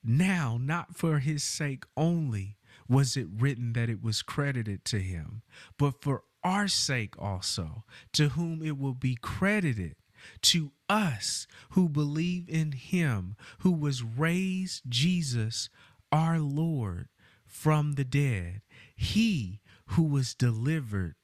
Now, 0.03 0.57
not 0.61 0.95
for 0.95 1.19
his 1.19 1.43
sake 1.43 1.85
only 1.95 2.57
was 2.87 3.17
it 3.17 3.27
written 3.31 3.73
that 3.73 3.89
it 3.89 4.03
was 4.03 4.21
credited 4.21 4.85
to 4.85 4.99
him, 4.99 5.41
but 5.77 6.01
for 6.01 6.23
our 6.43 6.67
sake 6.67 7.15
also, 7.17 7.83
to 8.13 8.29
whom 8.29 8.61
it 8.61 8.77
will 8.77 8.93
be 8.93 9.17
credited 9.19 9.95
to 10.41 10.71
us 10.89 11.47
who 11.71 11.89
believe 11.89 12.47
in 12.49 12.71
him 12.71 13.35
who 13.59 13.71
was 13.71 14.03
raised 14.03 14.83
Jesus 14.87 15.69
our 16.11 16.39
Lord 16.39 17.07
from 17.45 17.93
the 17.93 18.03
dead, 18.03 18.61
he 18.95 19.61
who 19.87 20.03
was 20.03 20.33
delivered 20.33 21.15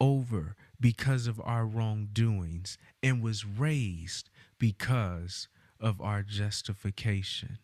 over 0.00 0.56
because 0.80 1.26
of 1.26 1.40
our 1.44 1.66
wrongdoings 1.66 2.78
and 3.02 3.22
was 3.22 3.44
raised 3.44 4.30
because 4.58 5.48
of 5.78 6.00
our 6.00 6.22
justification. 6.22 7.58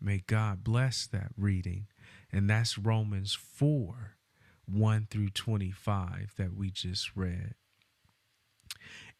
May 0.00 0.22
God 0.26 0.62
bless 0.62 1.06
that 1.06 1.32
reading. 1.36 1.86
And 2.30 2.48
that's 2.48 2.78
Romans 2.78 3.34
4 3.34 4.16
1 4.66 5.06
through 5.10 5.30
25 5.30 6.34
that 6.36 6.54
we 6.54 6.70
just 6.70 7.16
read. 7.16 7.54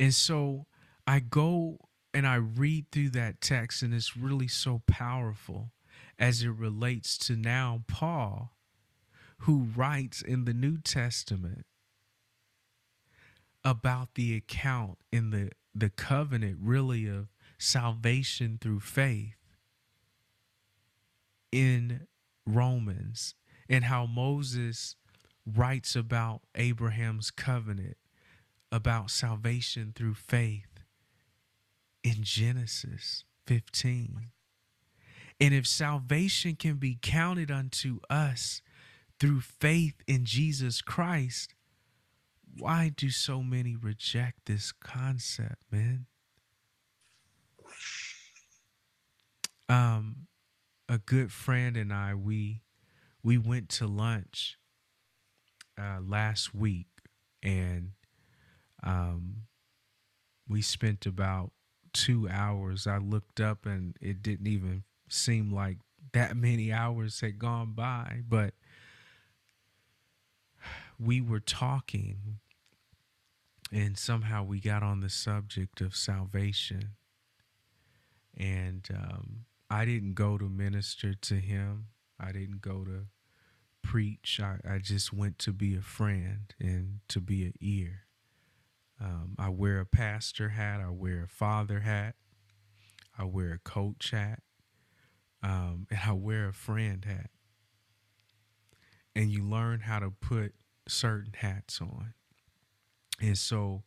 And 0.00 0.14
so 0.14 0.66
I 1.06 1.20
go 1.20 1.78
and 2.14 2.26
I 2.26 2.36
read 2.36 2.86
through 2.90 3.10
that 3.10 3.40
text, 3.40 3.82
and 3.82 3.92
it's 3.92 4.16
really 4.16 4.48
so 4.48 4.82
powerful 4.86 5.72
as 6.18 6.42
it 6.42 6.50
relates 6.50 7.16
to 7.18 7.36
now 7.36 7.82
Paul, 7.86 8.52
who 9.38 9.68
writes 9.76 10.22
in 10.22 10.44
the 10.44 10.54
New 10.54 10.78
Testament 10.78 11.66
about 13.64 14.14
the 14.14 14.34
account 14.34 14.98
in 15.12 15.30
the, 15.30 15.50
the 15.74 15.90
covenant, 15.90 16.58
really, 16.60 17.06
of 17.06 17.28
salvation 17.58 18.58
through 18.60 18.80
faith 18.80 19.36
in 21.52 22.06
Romans, 22.46 23.34
and 23.68 23.84
how 23.84 24.06
Moses 24.06 24.96
writes 25.46 25.94
about 25.94 26.42
Abraham's 26.54 27.30
covenant 27.30 27.96
about 28.70 29.10
salvation 29.10 29.92
through 29.94 30.14
faith 30.14 30.84
in 32.02 32.16
Genesis 32.22 33.24
15. 33.46 34.30
And 35.40 35.54
if 35.54 35.66
salvation 35.66 36.56
can 36.56 36.76
be 36.76 36.98
counted 37.00 37.50
unto 37.50 38.00
us 38.10 38.60
through 39.20 39.40
faith 39.40 39.94
in 40.06 40.24
Jesus 40.24 40.80
Christ, 40.82 41.54
why 42.56 42.92
do 42.94 43.10
so 43.10 43.42
many 43.42 43.76
reject 43.76 44.46
this 44.46 44.72
concept, 44.72 45.62
man? 45.70 46.06
Um, 49.68 50.26
a 50.88 50.98
good 50.98 51.30
friend 51.30 51.76
and 51.76 51.92
I, 51.92 52.14
we 52.14 52.62
we 53.22 53.36
went 53.36 53.68
to 53.68 53.86
lunch 53.86 54.58
uh, 55.78 55.98
last 56.00 56.54
week, 56.54 56.86
and 57.42 57.90
um, 58.82 59.42
we 60.48 60.62
spent 60.62 61.06
about 61.06 61.52
two 61.92 62.28
hours. 62.28 62.86
I 62.86 62.98
looked 62.98 63.40
up 63.40 63.66
and 63.66 63.96
it 64.00 64.22
didn't 64.22 64.46
even 64.46 64.84
seem 65.08 65.52
like 65.52 65.78
that 66.12 66.36
many 66.36 66.72
hours 66.72 67.20
had 67.20 67.38
gone 67.38 67.72
by, 67.72 68.22
but 68.28 68.54
we 70.98 71.20
were 71.20 71.40
talking 71.40 72.38
and 73.70 73.98
somehow 73.98 74.42
we 74.42 74.60
got 74.60 74.82
on 74.82 75.00
the 75.00 75.10
subject 75.10 75.80
of 75.80 75.94
salvation. 75.94 76.90
And 78.36 78.88
um, 78.94 79.44
I 79.68 79.84
didn't 79.84 80.14
go 80.14 80.38
to 80.38 80.48
minister 80.48 81.14
to 81.14 81.34
him, 81.34 81.88
I 82.18 82.32
didn't 82.32 82.62
go 82.62 82.84
to 82.84 83.06
preach. 83.82 84.40
I, 84.42 84.58
I 84.68 84.78
just 84.78 85.12
went 85.12 85.38
to 85.40 85.52
be 85.52 85.76
a 85.76 85.82
friend 85.82 86.54
and 86.60 87.00
to 87.08 87.20
be 87.20 87.44
an 87.44 87.54
ear. 87.60 88.07
Um, 89.00 89.34
I 89.38 89.48
wear 89.48 89.80
a 89.80 89.86
pastor 89.86 90.50
hat. 90.50 90.80
I 90.80 90.90
wear 90.90 91.24
a 91.24 91.28
father 91.28 91.80
hat. 91.80 92.14
I 93.16 93.24
wear 93.24 93.52
a 93.52 93.58
coach 93.58 94.10
hat. 94.10 94.40
Um, 95.42 95.86
and 95.90 96.00
I 96.04 96.12
wear 96.12 96.48
a 96.48 96.52
friend 96.52 97.04
hat. 97.04 97.30
And 99.14 99.30
you 99.30 99.42
learn 99.42 99.80
how 99.80 99.98
to 99.98 100.10
put 100.10 100.54
certain 100.88 101.32
hats 101.34 101.80
on. 101.80 102.14
And 103.20 103.36
so 103.36 103.82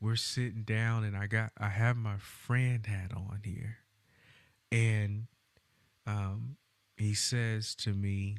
we're 0.00 0.16
sitting 0.16 0.62
down 0.62 1.04
and 1.04 1.16
I 1.16 1.26
got 1.26 1.52
I 1.58 1.68
have 1.68 1.96
my 1.96 2.16
friend 2.18 2.84
hat 2.84 3.12
on 3.14 3.40
here. 3.44 3.78
And 4.70 5.26
um, 6.06 6.56
he 6.96 7.14
says 7.14 7.74
to 7.76 7.90
me, 7.92 8.38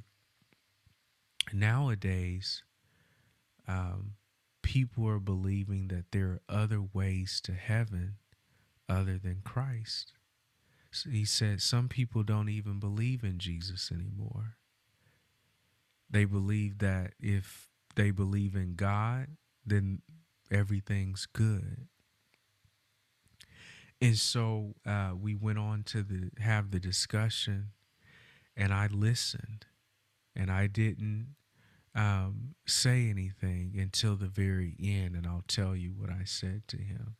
nowadays, 1.54 2.64
um, 3.68 4.14
people 4.66 5.08
are 5.08 5.20
believing 5.20 5.90
that 5.90 6.06
there 6.12 6.26
are 6.26 6.42
other 6.50 6.82
ways 6.82 7.40
to 7.44 7.54
heaven 7.54 8.16
other 8.90 9.20
than 9.20 9.42
Christ. 9.46 10.14
So 10.92 11.12
he 11.12 11.24
said 11.24 11.62
some 11.62 11.88
people 11.88 12.24
don't 12.24 12.50
even 12.50 12.80
believe 12.80 13.24
in 13.24 13.38
Jesus 13.38 13.92
anymore. 13.92 14.56
They 16.10 16.26
believe 16.26 16.80
that 16.80 17.14
if 17.20 17.70
they 17.96 18.10
believe 18.10 18.56
in 18.56 18.74
God, 18.74 19.28
then 19.64 20.02
everything's 20.50 21.28
good. 21.28 21.88
And 24.02 24.18
so 24.18 24.74
uh, 24.84 25.12
we 25.16 25.36
went 25.36 25.60
on 25.60 25.84
to 25.84 26.02
the 26.02 26.32
have 26.40 26.72
the 26.72 26.80
discussion, 26.80 27.68
and 28.58 28.74
I 28.74 28.88
listened, 28.88 29.68
and 30.36 30.50
I 30.50 30.66
didn't 30.66 31.36
um, 31.96 32.56
say 32.66 33.10
anything 33.10 33.76
until 33.78 34.16
the 34.16 34.28
very 34.28 34.76
end, 34.82 35.16
and 35.16 35.26
I'll 35.26 35.46
tell 35.48 35.76
you 35.76 35.92
what 35.92 36.10
I 36.10 36.24
said 36.26 36.68
to 36.68 36.78
him. 36.78 37.16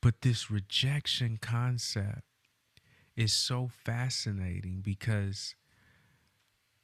But 0.00 0.22
this 0.22 0.50
rejection 0.50 1.38
concept 1.40 2.22
is 3.16 3.32
so 3.32 3.70
fascinating 3.84 4.80
because 4.82 5.54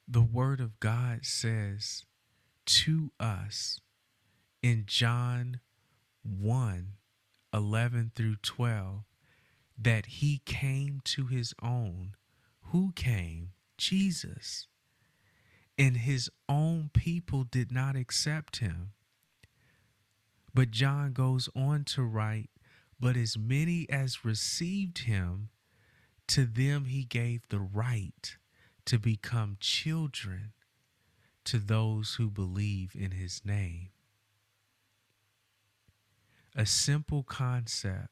the 0.07 0.23
Word 0.23 0.61
of 0.61 0.79
God 0.79 1.27
says 1.27 2.05
to 2.67 3.11
us 3.19 3.81
in 4.63 4.85
John 4.87 5.61
1 6.23 6.93
11 7.55 8.13
through 8.15 8.37
12 8.37 9.05
that 9.77 10.07
He 10.07 10.43
came 10.45 11.01
to 11.05 11.27
His 11.27 11.55
own. 11.61 12.15
Who 12.71 12.93
came? 12.95 13.51
Jesus 13.79 14.69
and 15.79 15.99
his 15.99 16.29
own 16.49 16.91
people 16.93 17.45
did 17.45 17.71
not 17.71 17.95
accept 17.95 18.57
him. 18.57 18.91
But 20.53 20.73
John 20.73 21.13
goes 21.13 21.49
on 21.55 21.85
to 21.85 22.03
write, 22.03 22.51
But 22.99 23.17
as 23.17 23.39
many 23.39 23.89
as 23.89 24.25
received 24.25 24.99
him, 24.99 25.51
to 26.27 26.45
them 26.45 26.87
he 26.87 27.05
gave 27.05 27.49
the 27.49 27.61
right 27.61 28.37
to 28.87 28.99
become 28.99 29.57
children 29.61 30.53
to 31.45 31.59
those 31.59 32.15
who 32.15 32.29
believe 32.29 32.93
in 32.95 33.13
his 33.13 33.43
name. 33.45 33.91
A 36.57 36.67
simple 36.67 37.23
concept, 37.23 38.09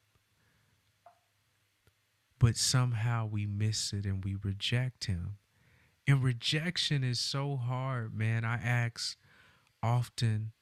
but 2.38 2.56
somehow 2.56 3.26
we 3.26 3.44
miss 3.44 3.92
it 3.92 4.04
and 4.04 4.24
we 4.24 4.36
reject 4.36 5.06
him. 5.06 5.38
And 6.06 6.22
rejection 6.22 7.02
is 7.02 7.18
so 7.18 7.56
hard, 7.56 8.14
man. 8.14 8.44
I 8.44 8.56
ask 8.56 9.16
often, 9.82 10.52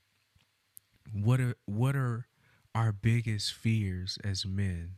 what 1.13 1.41
are 1.41 1.55
what 1.67 1.95
are 1.97 2.27
our 2.75 2.93
biggest 2.93 3.53
fears 3.53 4.19
as 4.25 4.47
men? 4.47 4.97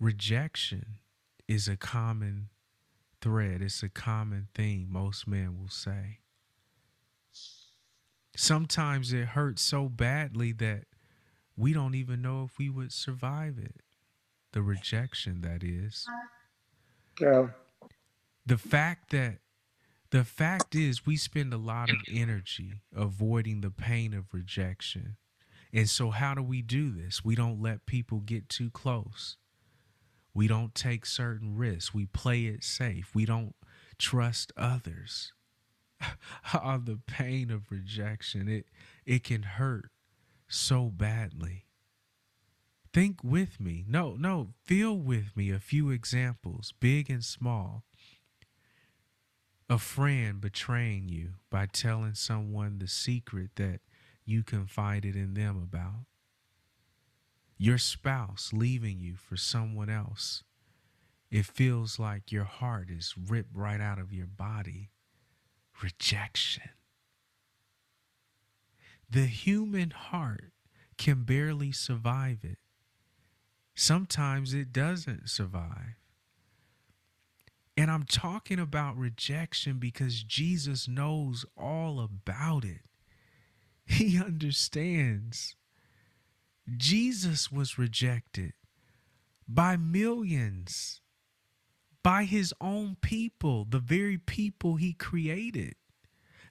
rejection 0.00 0.98
is 1.48 1.68
a 1.68 1.76
common 1.76 2.48
thread, 3.20 3.62
it's 3.62 3.82
a 3.82 3.88
common 3.88 4.48
theme, 4.54 4.88
most 4.90 5.26
men 5.26 5.58
will 5.58 5.68
say. 5.68 6.18
Sometimes 8.36 9.12
it 9.12 9.28
hurts 9.28 9.62
so 9.62 9.88
badly 9.88 10.52
that 10.52 10.84
we 11.56 11.72
don't 11.72 11.94
even 11.94 12.20
know 12.20 12.44
if 12.44 12.58
we 12.58 12.68
would 12.68 12.92
survive 12.92 13.58
it. 13.58 13.80
The 14.52 14.62
rejection, 14.62 15.40
that 15.42 15.62
is. 15.62 16.06
Yeah. 17.20 17.48
The 18.46 18.58
fact 18.58 19.10
that 19.10 19.38
the 20.10 20.24
fact 20.24 20.74
is 20.74 21.06
we 21.06 21.16
spend 21.16 21.52
a 21.52 21.58
lot 21.58 21.90
of 21.90 21.96
energy 22.08 22.82
avoiding 22.94 23.62
the 23.62 23.70
pain 23.70 24.14
of 24.14 24.32
rejection. 24.32 25.16
And 25.72 25.88
so 25.90 26.10
how 26.10 26.34
do 26.34 26.42
we 26.42 26.62
do 26.62 26.92
this? 26.92 27.24
We 27.24 27.34
don't 27.34 27.60
let 27.60 27.86
people 27.86 28.20
get 28.20 28.48
too 28.48 28.70
close. 28.70 29.36
We 30.32 30.46
don't 30.46 30.74
take 30.74 31.04
certain 31.06 31.56
risks. 31.56 31.92
We 31.92 32.06
play 32.06 32.44
it 32.44 32.62
safe. 32.62 33.14
We 33.14 33.24
don't 33.24 33.54
trust 33.98 34.52
others. 34.56 35.32
oh, 36.54 36.78
the 36.78 37.00
pain 37.06 37.50
of 37.50 37.70
rejection. 37.70 38.48
It 38.48 38.66
it 39.04 39.24
can 39.24 39.42
hurt 39.42 39.90
so 40.48 40.90
badly. 40.90 41.66
Think 42.92 43.24
with 43.24 43.58
me. 43.58 43.84
No, 43.88 44.14
no, 44.14 44.50
feel 44.64 44.96
with 44.96 45.36
me 45.36 45.50
a 45.50 45.58
few 45.58 45.90
examples, 45.90 46.72
big 46.78 47.10
and 47.10 47.24
small. 47.24 47.82
A 49.68 49.78
friend 49.78 50.40
betraying 50.40 51.08
you 51.08 51.34
by 51.50 51.66
telling 51.66 52.14
someone 52.14 52.78
the 52.78 52.88
secret 52.88 53.50
that 53.56 53.80
you 54.24 54.42
confided 54.42 55.16
in 55.16 55.34
them 55.34 55.56
about 55.56 56.04
your 57.56 57.78
spouse 57.78 58.50
leaving 58.52 59.00
you 59.00 59.14
for 59.16 59.36
someone 59.36 59.88
else, 59.88 60.42
it 61.30 61.46
feels 61.46 61.98
like 61.98 62.32
your 62.32 62.44
heart 62.44 62.90
is 62.90 63.14
ripped 63.16 63.54
right 63.54 63.80
out 63.80 63.98
of 63.98 64.12
your 64.12 64.26
body. 64.26 64.90
Rejection. 65.82 66.70
The 69.08 69.26
human 69.26 69.90
heart 69.90 70.52
can 70.98 71.24
barely 71.24 71.72
survive 71.72 72.38
it. 72.42 72.58
Sometimes 73.74 74.54
it 74.54 74.72
doesn't 74.72 75.28
survive. 75.28 75.96
And 77.76 77.90
I'm 77.90 78.04
talking 78.04 78.58
about 78.58 78.96
rejection 78.96 79.78
because 79.78 80.22
Jesus 80.22 80.86
knows 80.86 81.44
all 81.56 82.00
about 82.00 82.64
it. 82.64 82.82
He 83.84 84.18
understands 84.24 85.56
Jesus 86.76 87.52
was 87.52 87.78
rejected 87.78 88.52
by 89.46 89.76
millions, 89.76 91.00
by 92.02 92.24
his 92.24 92.54
own 92.60 92.96
people, 93.00 93.66
the 93.68 93.78
very 93.78 94.18
people 94.18 94.76
he 94.76 94.92
created, 94.92 95.74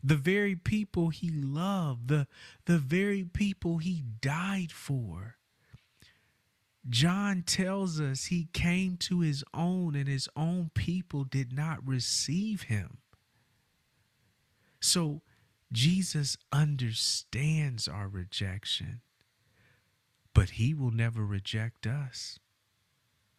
the 0.03 0.15
very 0.15 0.55
people 0.55 1.09
he 1.09 1.29
loved, 1.29 2.09
the, 2.09 2.27
the 2.65 2.77
very 2.77 3.23
people 3.23 3.77
he 3.77 4.03
died 4.21 4.71
for. 4.71 5.38
John 6.89 7.43
tells 7.43 8.00
us 8.00 8.26
he 8.26 8.50
came 8.54 8.98
to 8.98 9.22
his 9.22 9.43
own, 9.54 9.96
and 9.96 10.08
his 10.08 10.28
own 10.36 10.72
people 10.74 11.24
did 11.24 11.54
not 11.54 11.86
receive 11.88 12.63
him. 12.63 12.98
So 14.82 15.22
Jesus 15.72 16.38
understands 16.52 17.88
our 17.88 18.08
rejection 18.08 19.02
but 20.34 20.52
he 20.52 20.74
will 20.74 20.91
never 20.91 21.26
reject 21.26 21.86
us, 21.86 22.39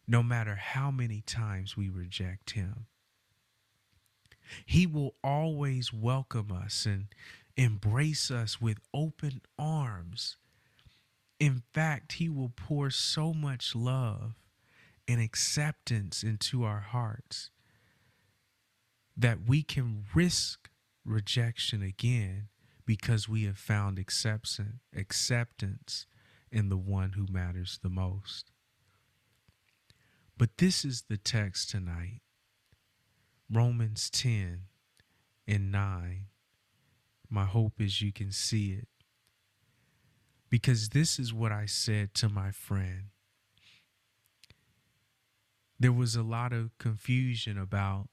no 0.07 0.23
matter 0.23 0.55
how 0.55 0.91
many 0.91 1.21
times 1.21 1.75
we 1.75 1.89
reject 1.89 2.51
him. 2.51 2.85
He 4.65 4.85
will 4.85 5.15
always 5.23 5.91
welcome 5.91 6.51
us 6.51 6.85
and 6.85 7.07
embrace 7.57 8.29
us 8.29 8.61
with 8.61 8.77
open 8.93 9.41
arms. 9.57 10.37
In 11.39 11.63
fact, 11.73 12.13
he 12.13 12.29
will 12.29 12.51
pour 12.55 12.89
so 12.89 13.33
much 13.33 13.75
love 13.75 14.35
and 15.07 15.21
acceptance 15.21 16.23
into 16.23 16.63
our 16.63 16.79
hearts 16.79 17.49
that 19.17 19.47
we 19.47 19.61
can 19.61 20.05
risk 20.13 20.69
rejection 21.03 21.81
again 21.81 22.47
because 22.85 23.27
we 23.29 23.43
have 23.43 23.57
found 23.57 23.99
acceptance, 23.99 24.79
acceptance 24.95 26.05
in 26.51 26.69
the 26.69 26.77
one 26.77 27.13
who 27.13 27.27
matters 27.29 27.79
the 27.81 27.89
most. 27.89 28.51
But 30.37 30.57
this 30.57 30.83
is 30.83 31.03
the 31.09 31.17
text 31.17 31.69
tonight 31.69 32.21
Romans 33.51 34.09
10 34.09 34.61
and 35.47 35.71
9. 35.71 36.25
My 37.29 37.45
hope 37.45 37.79
is 37.79 38.01
you 38.01 38.11
can 38.11 38.31
see 38.31 38.71
it. 38.71 38.87
Because 40.49 40.89
this 40.89 41.19
is 41.19 41.33
what 41.33 41.51
I 41.51 41.65
said 41.65 42.13
to 42.15 42.29
my 42.29 42.51
friend. 42.51 43.05
There 45.79 45.91
was 45.91 46.15
a 46.15 46.23
lot 46.23 46.53
of 46.53 46.77
confusion 46.77 47.57
about 47.57 48.07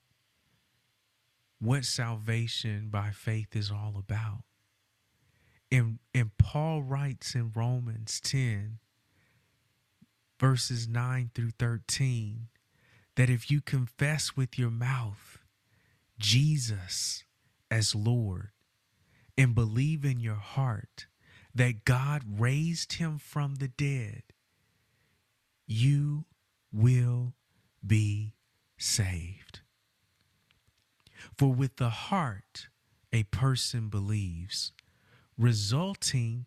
what 1.60 1.84
salvation 1.84 2.88
by 2.90 3.10
faith 3.10 3.54
is 3.54 3.70
all 3.70 3.94
about. 3.96 4.42
And, 5.70 6.00
and 6.12 6.36
Paul 6.36 6.82
writes 6.82 7.34
in 7.34 7.52
Romans 7.54 8.20
10, 8.20 8.78
verses 10.40 10.88
9 10.88 11.30
through 11.34 11.52
13, 11.58 12.48
that 13.16 13.30
if 13.30 13.50
you 13.50 13.60
confess 13.60 14.36
with 14.36 14.58
your 14.58 14.70
mouth 14.70 15.38
Jesus 16.18 17.24
as 17.70 17.94
Lord 17.94 18.50
and 19.38 19.54
believe 19.54 20.04
in 20.04 20.20
your 20.20 20.34
heart 20.34 21.06
that 21.54 21.84
God 21.84 22.22
raised 22.38 22.94
him 22.94 23.18
from 23.18 23.56
the 23.56 23.68
dead, 23.68 24.22
you 25.66 26.24
will 26.72 27.34
be 27.86 28.34
saved. 28.78 29.60
For 31.36 31.52
with 31.52 31.76
the 31.76 31.90
heart 31.90 32.68
a 33.12 33.24
person 33.24 33.88
believes 33.88 34.72
resulting 35.38 36.46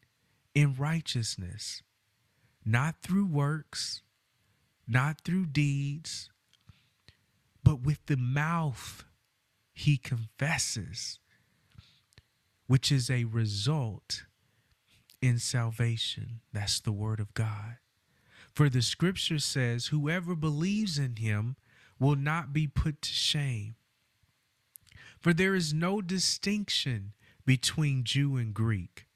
in 0.53 0.75
righteousness, 0.75 1.83
not 2.65 2.95
through 3.01 3.27
works, 3.27 4.01
not 4.87 5.21
through 5.21 5.47
deeds, 5.47 6.29
but 7.63 7.81
with 7.81 8.05
the 8.05 8.17
mouth 8.17 9.05
he 9.73 9.97
confesses, 9.97 11.19
which 12.67 12.91
is 12.91 13.09
a 13.09 13.25
result 13.25 14.23
in 15.21 15.39
salvation. 15.39 16.41
That's 16.53 16.79
the 16.79 16.91
word 16.91 17.19
of 17.19 17.33
God. 17.33 17.77
For 18.53 18.69
the 18.69 18.81
scripture 18.81 19.39
says, 19.39 19.87
Whoever 19.87 20.35
believes 20.35 20.97
in 20.97 21.17
him 21.17 21.55
will 21.99 22.15
not 22.15 22.53
be 22.53 22.67
put 22.67 23.01
to 23.01 23.11
shame. 23.11 23.75
For 25.19 25.33
there 25.33 25.55
is 25.55 25.73
no 25.73 26.01
distinction 26.01 27.13
between 27.45 28.03
Jew 28.03 28.37
and 28.37 28.53
Greek. 28.53 29.07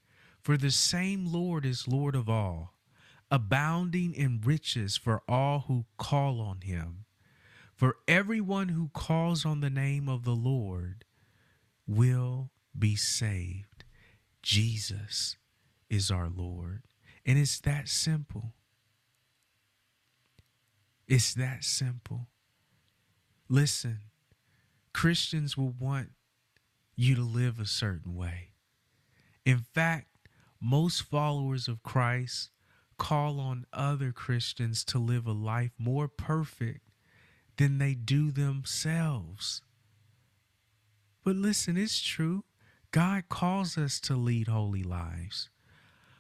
For 0.41 0.57
the 0.57 0.71
same 0.71 1.31
Lord 1.31 1.65
is 1.65 1.87
Lord 1.87 2.15
of 2.15 2.29
all, 2.29 2.73
abounding 3.29 4.13
in 4.13 4.41
riches 4.43 4.97
for 4.97 5.21
all 5.27 5.65
who 5.67 5.85
call 5.97 6.41
on 6.41 6.61
him. 6.61 7.05
For 7.75 7.97
everyone 8.07 8.69
who 8.69 8.89
calls 8.93 9.45
on 9.45 9.61
the 9.61 9.69
name 9.69 10.09
of 10.09 10.23
the 10.23 10.35
Lord 10.35 11.05
will 11.87 12.51
be 12.77 12.95
saved. 12.95 13.85
Jesus 14.41 15.37
is 15.89 16.11
our 16.11 16.29
Lord. 16.29 16.83
And 17.25 17.37
it's 17.37 17.59
that 17.61 17.87
simple. 17.87 18.53
It's 21.07 21.33
that 21.33 21.63
simple. 21.63 22.27
Listen, 23.47 23.99
Christians 24.93 25.57
will 25.57 25.73
want 25.79 26.09
you 26.95 27.15
to 27.15 27.23
live 27.23 27.59
a 27.59 27.65
certain 27.65 28.15
way. 28.15 28.51
In 29.45 29.59
fact, 29.59 30.07
most 30.61 31.01
followers 31.01 31.67
of 31.67 31.81
Christ 31.81 32.51
call 32.97 33.39
on 33.39 33.65
other 33.71 34.11
Christians 34.11 34.83
to 34.85 34.99
live 34.99 35.25
a 35.25 35.31
life 35.31 35.71
more 35.79 36.07
perfect 36.07 36.81
than 37.57 37.77
they 37.77 37.93
do 37.93 38.29
themselves. 38.29 39.61
But 41.23 41.35
listen, 41.35 41.77
it's 41.77 42.01
true. 42.01 42.43
God 42.91 43.29
calls 43.29 43.77
us 43.77 43.99
to 44.01 44.15
lead 44.15 44.47
holy 44.47 44.83
lives. 44.83 45.49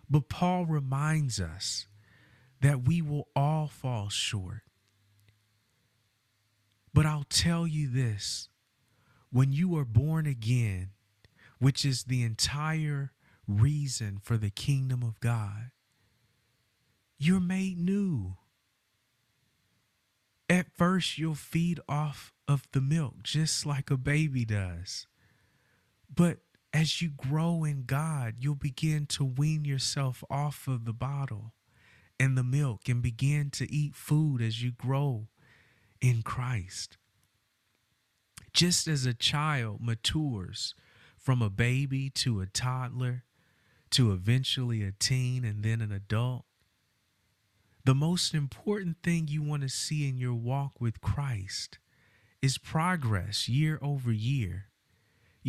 But 0.09 0.29
Paul 0.29 0.65
reminds 0.65 1.39
us 1.39 1.87
that 2.61 2.87
we 2.87 3.01
will 3.01 3.27
all 3.35 3.67
fall 3.67 4.09
short. 4.09 4.61
But 6.93 7.05
I'll 7.05 7.25
tell 7.29 7.67
you 7.67 7.87
this 7.87 8.49
when 9.31 9.51
you 9.51 9.77
are 9.77 9.85
born 9.85 10.25
again, 10.25 10.89
which 11.59 11.85
is 11.85 12.05
the 12.05 12.23
entire 12.23 13.11
reason 13.47 14.19
for 14.21 14.37
the 14.37 14.49
kingdom 14.49 15.03
of 15.03 15.19
God, 15.19 15.71
you're 17.17 17.39
made 17.39 17.77
new. 17.77 18.37
At 20.49 20.75
first, 20.75 21.19
you'll 21.19 21.35
feed 21.35 21.79
off 21.87 22.33
of 22.47 22.67
the 22.71 22.81
milk 22.81 23.21
just 23.21 23.67
like 23.67 23.91
a 23.91 23.97
baby 23.97 24.45
does. 24.45 25.05
But 26.13 26.39
as 26.73 27.01
you 27.01 27.09
grow 27.09 27.63
in 27.63 27.83
God, 27.85 28.35
you'll 28.39 28.55
begin 28.55 29.05
to 29.07 29.25
wean 29.25 29.65
yourself 29.65 30.23
off 30.29 30.67
of 30.67 30.85
the 30.85 30.93
bottle 30.93 31.53
and 32.19 32.37
the 32.37 32.43
milk 32.43 32.87
and 32.87 33.01
begin 33.01 33.49
to 33.51 33.71
eat 33.73 33.95
food 33.95 34.41
as 34.41 34.61
you 34.61 34.71
grow 34.71 35.27
in 36.01 36.21
Christ. 36.21 36.97
Just 38.53 38.87
as 38.87 39.05
a 39.05 39.13
child 39.13 39.79
matures 39.81 40.75
from 41.17 41.41
a 41.41 41.49
baby 41.49 42.09
to 42.09 42.41
a 42.41 42.45
toddler 42.45 43.23
to 43.91 44.11
eventually 44.11 44.83
a 44.83 44.91
teen 44.91 45.43
and 45.43 45.63
then 45.63 45.81
an 45.81 45.91
adult, 45.91 46.45
the 47.85 47.95
most 47.95 48.33
important 48.33 48.97
thing 49.01 49.27
you 49.27 49.41
want 49.41 49.63
to 49.63 49.69
see 49.69 50.07
in 50.07 50.17
your 50.17 50.33
walk 50.33 50.79
with 50.79 51.01
Christ 51.01 51.79
is 52.41 52.57
progress 52.57 53.49
year 53.49 53.79
over 53.81 54.11
year. 54.11 54.65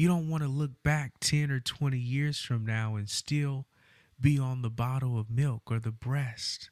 You 0.01 0.09
don't 0.09 0.31
want 0.31 0.43
to 0.43 0.49
look 0.49 0.83
back 0.83 1.21
10 1.21 1.51
or 1.51 1.61
20 1.61 1.99
years 1.99 2.41
from 2.41 2.65
now 2.65 2.97
and 2.97 3.07
still 3.07 3.67
be 4.19 4.39
on 4.39 4.63
the 4.63 4.71
bottle 4.71 5.19
of 5.19 5.29
milk 5.29 5.65
or 5.67 5.79
the 5.79 5.93
breast. 5.93 6.71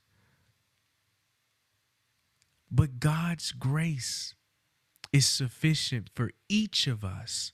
But 2.71 3.01
God's 3.01 3.53
grace 3.53 4.35
is 5.13 5.27
sufficient 5.27 6.09
for 6.15 6.31
each 6.49 6.87
of 6.87 7.05
us 7.05 7.53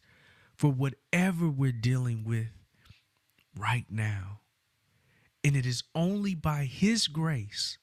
for 0.55 0.71
whatever 0.71 1.49
we're 1.49 1.73
dealing 1.73 2.23
with 2.23 2.53
right 3.59 3.87
now. 3.91 4.43
And 5.43 5.57
it 5.57 5.67
is 5.67 5.83
only 5.93 6.37
by 6.37 6.67
His 6.67 7.09
grace 7.09 7.79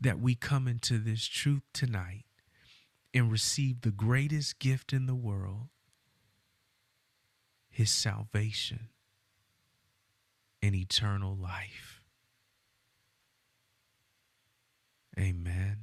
that 0.00 0.20
we 0.20 0.34
come 0.34 0.66
into 0.66 0.96
this 0.96 1.26
truth 1.26 1.64
tonight 1.74 2.24
and 3.12 3.30
receive 3.30 3.82
the 3.82 3.90
greatest 3.90 4.58
gift 4.58 4.94
in 4.94 5.04
the 5.04 5.14
world 5.14 5.68
His 7.80 7.90
salvation 7.90 8.90
and 10.60 10.74
eternal 10.74 11.34
life. 11.34 12.02
Amen. 15.18 15.78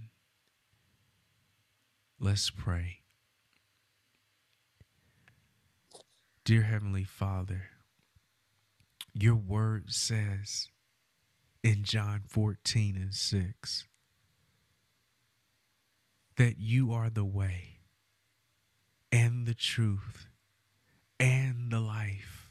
Let's 2.19 2.51
pray. 2.51 2.99
Dear 6.45 6.62
Heavenly 6.62 7.03
Father, 7.03 7.63
your 9.15 9.33
word 9.33 9.91
says 9.91 10.67
in 11.63 11.83
John 11.83 12.21
14 12.27 12.95
and 12.95 13.13
6 13.15 13.88
that 16.36 16.60
you 16.60 16.93
are 16.93 17.10
the 17.10 17.25
way 17.25 17.79
and 19.12 19.47
the 19.47 19.55
truth 19.55 20.26
and 21.19 21.71
the 21.71 21.80
life. 21.80 22.49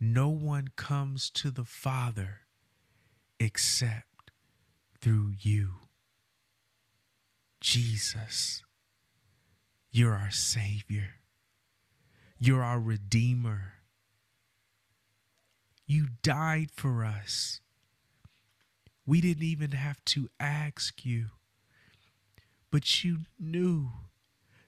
No 0.00 0.28
one 0.28 0.68
comes 0.76 1.28
to 1.30 1.50
the 1.50 1.64
Father 1.64 2.40
except 3.40 4.30
through 5.00 5.32
you. 5.40 5.70
Jesus, 7.60 8.62
you're 9.90 10.14
our 10.14 10.30
Savior. 10.30 11.16
You're 12.38 12.62
our 12.62 12.78
Redeemer. 12.78 13.74
You 15.86 16.08
died 16.22 16.70
for 16.70 17.04
us. 17.04 17.60
We 19.04 19.20
didn't 19.20 19.42
even 19.42 19.72
have 19.72 20.04
to 20.06 20.28
ask 20.38 21.04
you, 21.04 21.28
but 22.70 23.02
you 23.02 23.20
knew 23.40 23.88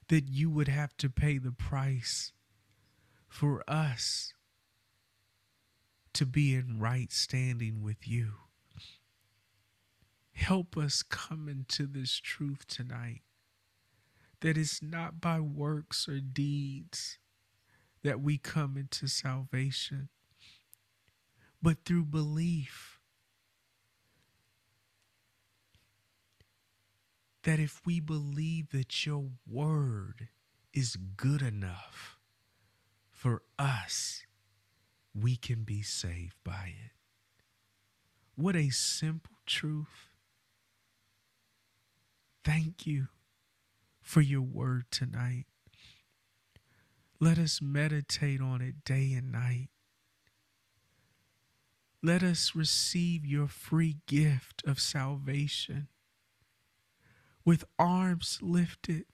that 0.09 0.27
you 0.27 0.49
would 0.49 0.67
have 0.67 0.97
to 0.97 1.09
pay 1.09 1.37
the 1.37 1.51
price 1.51 2.33
for 3.31 3.63
us 3.65 4.33
to 6.13 6.25
be 6.25 6.53
in 6.53 6.79
right 6.79 7.11
standing 7.13 7.81
with 7.81 8.05
you. 8.05 8.33
Help 10.33 10.75
us 10.75 11.01
come 11.01 11.47
into 11.47 11.87
this 11.87 12.19
truth 12.19 12.67
tonight 12.67 13.21
that 14.41 14.57
it's 14.57 14.81
not 14.81 15.21
by 15.21 15.39
works 15.39 16.09
or 16.09 16.19
deeds 16.19 17.19
that 18.03 18.19
we 18.19 18.37
come 18.37 18.75
into 18.75 19.07
salvation, 19.07 20.09
but 21.61 21.85
through 21.85 22.05
belief. 22.05 22.99
That 27.43 27.59
if 27.59 27.81
we 27.85 28.01
believe 28.01 28.71
that 28.71 29.05
your 29.05 29.29
word 29.47 30.27
is 30.73 30.97
good 31.15 31.41
enough 31.41 32.17
for 33.21 33.43
us, 33.59 34.23
we 35.13 35.35
can 35.35 35.61
be 35.61 35.83
saved 35.83 36.37
by 36.43 36.73
it. 36.85 36.91
What 38.35 38.55
a 38.55 38.71
simple 38.71 39.35
truth. 39.45 40.09
Thank 42.43 42.87
you 42.87 43.09
for 44.01 44.21
your 44.21 44.41
word 44.41 44.85
tonight. 44.89 45.45
Let 47.19 47.37
us 47.37 47.61
meditate 47.61 48.41
on 48.41 48.59
it 48.59 48.83
day 48.83 49.13
and 49.13 49.31
night. 49.31 49.69
Let 52.01 52.23
us 52.23 52.53
receive 52.55 53.23
your 53.23 53.47
free 53.47 53.97
gift 54.07 54.63
of 54.65 54.79
salvation 54.79 55.89
with 57.45 57.65
arms 57.77 58.39
lifted 58.41 59.05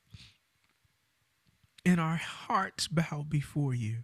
and 1.88 2.02
our 2.02 2.17
hearts 2.17 2.89
bow 2.89 3.23
before 3.30 3.73
you. 3.73 4.00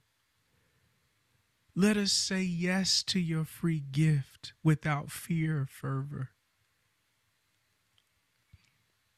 Let 1.75 1.97
us 1.97 2.13
say 2.13 2.41
yes 2.41 3.03
to 3.07 3.19
your 3.19 3.43
free 3.43 3.83
gift 3.91 4.53
without 4.63 5.11
fear 5.11 5.59
or 5.59 5.65
fervor. 5.65 6.29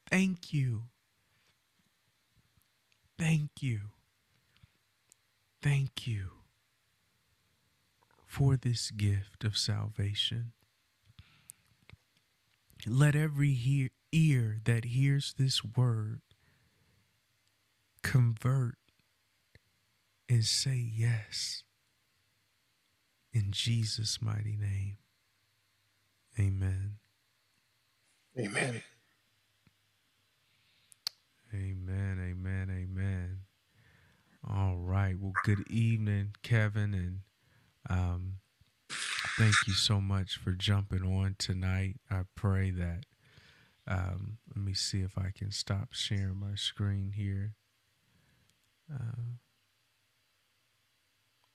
Thank 0.09 0.51
you. 0.51 0.85
Thank 3.19 3.51
you. 3.61 3.81
Thank 5.61 6.07
you 6.07 6.31
for 8.25 8.57
this 8.57 8.89
gift 8.89 9.43
of 9.43 9.55
salvation. 9.59 10.53
Let 12.87 13.15
every 13.15 13.53
hear, 13.53 13.89
ear 14.11 14.59
that 14.63 14.85
hears 14.85 15.35
this 15.37 15.63
word 15.63 16.21
convert 18.05 18.75
and 20.29 20.45
say 20.45 20.75
yes. 20.95 21.63
In 23.33 23.51
Jesus' 23.51 24.19
mighty 24.21 24.55
name. 24.55 24.97
Amen. 26.39 26.97
Amen. 28.39 28.83
Amen, 31.53 32.19
amen, 32.21 32.69
amen. 32.69 33.39
All 34.47 34.77
right. 34.77 35.15
Well, 35.19 35.33
good 35.43 35.67
evening, 35.69 36.35
Kevin, 36.43 36.93
and 36.93 37.19
um, 37.89 38.35
thank 39.37 39.55
you 39.65 39.73
so 39.73 39.99
much 39.99 40.37
for 40.37 40.51
jumping 40.51 41.03
on 41.03 41.35
tonight. 41.39 41.95
I 42.11 42.21
pray 42.35 42.69
that. 42.71 43.05
Um, 43.87 44.37
let 44.55 44.63
me 44.63 44.73
see 44.73 45.01
if 45.01 45.17
I 45.17 45.31
can 45.35 45.51
stop 45.51 45.93
sharing 45.93 46.39
my 46.39 46.55
screen 46.55 47.13
here. 47.15 47.53
Uh, 48.93 49.37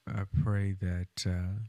I 0.06 0.24
pray 0.42 0.72
that 0.72 1.26
uh, 1.26 1.60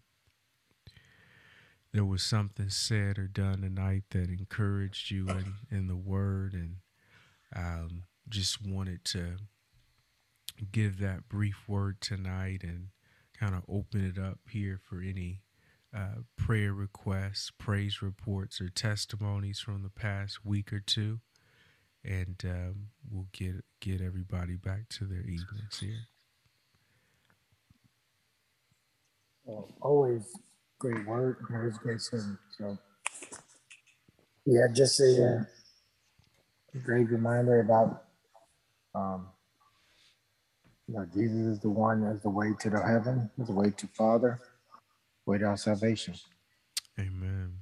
there 1.94 2.06
was 2.06 2.24
something 2.24 2.70
said 2.70 3.20
or 3.20 3.28
done 3.28 3.62
tonight 3.62 4.04
that 4.12 4.30
encouraged 4.30 5.12
you 5.12 5.28
in, 5.30 5.54
in 5.70 5.88
the 5.88 5.96
word 5.96 6.54
and 6.54 6.78
um, 7.56 8.04
just 8.30 8.66
wanted 8.66 9.04
to 9.06 9.38
give 10.72 11.00
that 11.00 11.28
brief 11.28 11.64
word 11.68 12.02
tonight 12.02 12.62
and 12.64 12.88
kind 13.38 13.56
of 13.56 13.64
open 13.68 14.06
it 14.06 14.22
up 14.22 14.40
here 14.50 14.80
for 14.82 15.02
any 15.02 15.42
uh, 15.96 16.22
prayer 16.38 16.74
requests, 16.74 17.52
praise 17.58 18.02
reports, 18.02 18.62
or 18.62 18.70
testimonies 18.70 19.60
from 19.60 19.84
the 19.84 19.90
past 19.90 20.46
week 20.46 20.72
or 20.72 20.80
two, 20.80 21.20
and 22.04 22.36
um, 22.46 22.76
we'll 23.10 23.28
get 23.34 23.64
get 23.80 24.02
everybody 24.02 24.56
back 24.56 24.90
to 24.90 25.06
their 25.06 25.22
evenings 25.22 25.80
here. 25.80 26.08
Well, 29.46 29.70
always 29.82 30.24
great 30.80 31.06
work, 31.06 31.40
always 31.54 31.78
great 31.78 32.02
sermon. 32.02 32.38
So, 32.58 32.78
yeah, 34.46 34.68
just 34.74 35.00
a, 35.00 35.40
uh, 35.40 36.80
great 36.80 37.10
reminder 37.10 37.60
about 37.62 38.04
um, 38.96 39.28
you 40.88 40.96
know, 40.96 41.06
Jesus 41.14 41.38
is 41.38 41.60
the 41.60 41.70
one 41.70 42.04
as 42.06 42.22
the 42.22 42.30
way 42.30 42.54
to 42.60 42.70
the 42.70 42.82
heaven, 42.82 43.30
is 43.40 43.48
the 43.48 43.54
way 43.54 43.72
to 43.78 43.88
Father, 43.88 44.40
way 45.26 45.38
to 45.38 45.46
our 45.46 45.58
salvation. 45.58 46.16
Amen. 47.00 47.54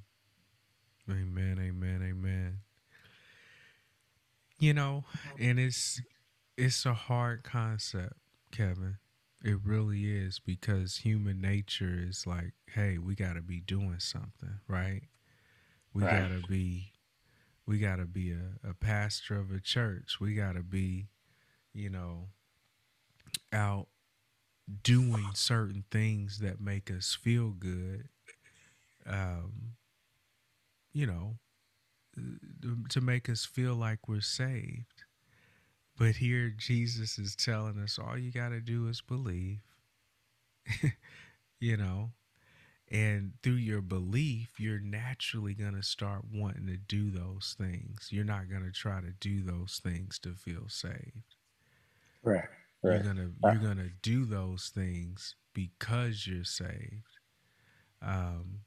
Amen. 1.10 1.58
Amen. 1.62 2.02
Amen. 2.04 2.58
You 4.59 4.73
know, 4.73 5.05
and 5.39 5.59
it's 5.59 6.01
it's 6.57 6.85
a 6.85 6.93
hard 6.93 7.43
concept, 7.43 8.15
Kevin. 8.51 8.97
It 9.43 9.57
really 9.63 10.05
is 10.05 10.39
because 10.39 10.97
human 10.97 11.41
nature 11.41 11.97
is 12.07 12.25
like, 12.27 12.53
hey, 12.73 12.97
we 12.97 13.15
got 13.15 13.33
to 13.33 13.41
be 13.41 13.59
doing 13.61 13.99
something, 13.99 14.59
right? 14.67 15.03
We 15.93 16.05
Right. 16.05 16.15
got 16.19 16.29
to 16.29 16.41
be 16.41 16.93
we 17.65 17.79
got 17.79 17.97
to 17.97 18.05
be 18.05 18.31
a, 18.31 18.69
a 18.69 18.73
pastor 18.73 19.39
of 19.39 19.51
a 19.51 19.59
church. 19.59 20.19
We 20.19 20.35
got 20.35 20.53
to 20.55 20.63
be, 20.63 21.07
you 21.73 21.89
know, 21.89 22.29
out 23.53 23.87
doing 24.83 25.33
certain 25.35 25.85
things 25.91 26.39
that 26.39 26.59
make 26.61 26.91
us 26.91 27.15
feel 27.21 27.49
good. 27.51 28.09
Um, 29.05 29.75
you 30.93 31.05
know, 31.07 31.37
to 32.89 33.01
make 33.01 33.29
us 33.29 33.45
feel 33.45 33.75
like 33.75 34.07
we're 34.07 34.21
saved. 34.21 35.03
But 35.97 36.17
here 36.17 36.49
Jesus 36.49 37.19
is 37.19 37.35
telling 37.35 37.79
us 37.79 37.99
all 37.99 38.17
you 38.17 38.31
got 38.31 38.49
to 38.49 38.61
do 38.61 38.87
is 38.87 39.01
believe. 39.01 39.61
you 41.59 41.77
know, 41.77 42.11
and 42.89 43.33
through 43.43 43.53
your 43.53 43.81
belief, 43.81 44.59
you're 44.59 44.79
naturally 44.79 45.53
going 45.53 45.75
to 45.75 45.83
start 45.83 46.25
wanting 46.31 46.67
to 46.67 46.77
do 46.77 47.11
those 47.11 47.55
things. 47.57 48.09
You're 48.11 48.25
not 48.25 48.49
going 48.49 48.63
to 48.63 48.71
try 48.71 49.01
to 49.01 49.11
do 49.11 49.41
those 49.43 49.79
things 49.83 50.19
to 50.19 50.33
feel 50.33 50.69
saved. 50.69 51.35
Right. 52.23 52.49
You're 52.83 52.99
gonna 52.99 53.31
Right. 53.41 53.53
you're 53.53 53.61
gonna 53.61 53.89
do 54.01 54.25
those 54.25 54.69
things 54.69 55.35
because 55.53 56.25
you're 56.27 56.43
saved. 56.43 57.19
Um, 58.01 58.61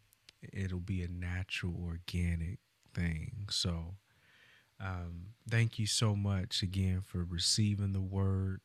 it'll 0.52 0.80
be 0.80 1.02
a 1.02 1.08
natural, 1.08 1.76
organic 1.84 2.60
thing. 2.94 3.46
So, 3.50 3.94
um, 4.80 5.28
thank 5.48 5.78
you 5.78 5.86
so 5.86 6.16
much 6.16 6.62
again 6.62 7.02
for 7.02 7.24
receiving 7.24 7.92
the 7.92 8.00
word. 8.00 8.60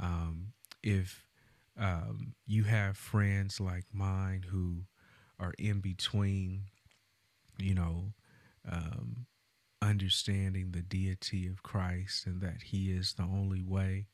Um, 0.00 0.52
if 0.82 1.26
um, 1.78 2.34
you 2.46 2.64
have 2.64 2.96
friends 2.96 3.60
like 3.60 3.84
mine 3.92 4.46
who 4.50 4.84
are 5.38 5.54
in 5.58 5.80
between, 5.80 6.62
you 7.58 7.74
know, 7.74 8.12
um, 8.70 9.26
understanding 9.82 10.70
the 10.70 10.82
deity 10.82 11.46
of 11.46 11.62
Christ 11.62 12.26
and 12.26 12.40
that 12.40 12.62
He 12.64 12.90
is 12.90 13.14
the 13.14 13.24
only 13.24 13.62
way, 13.62 14.06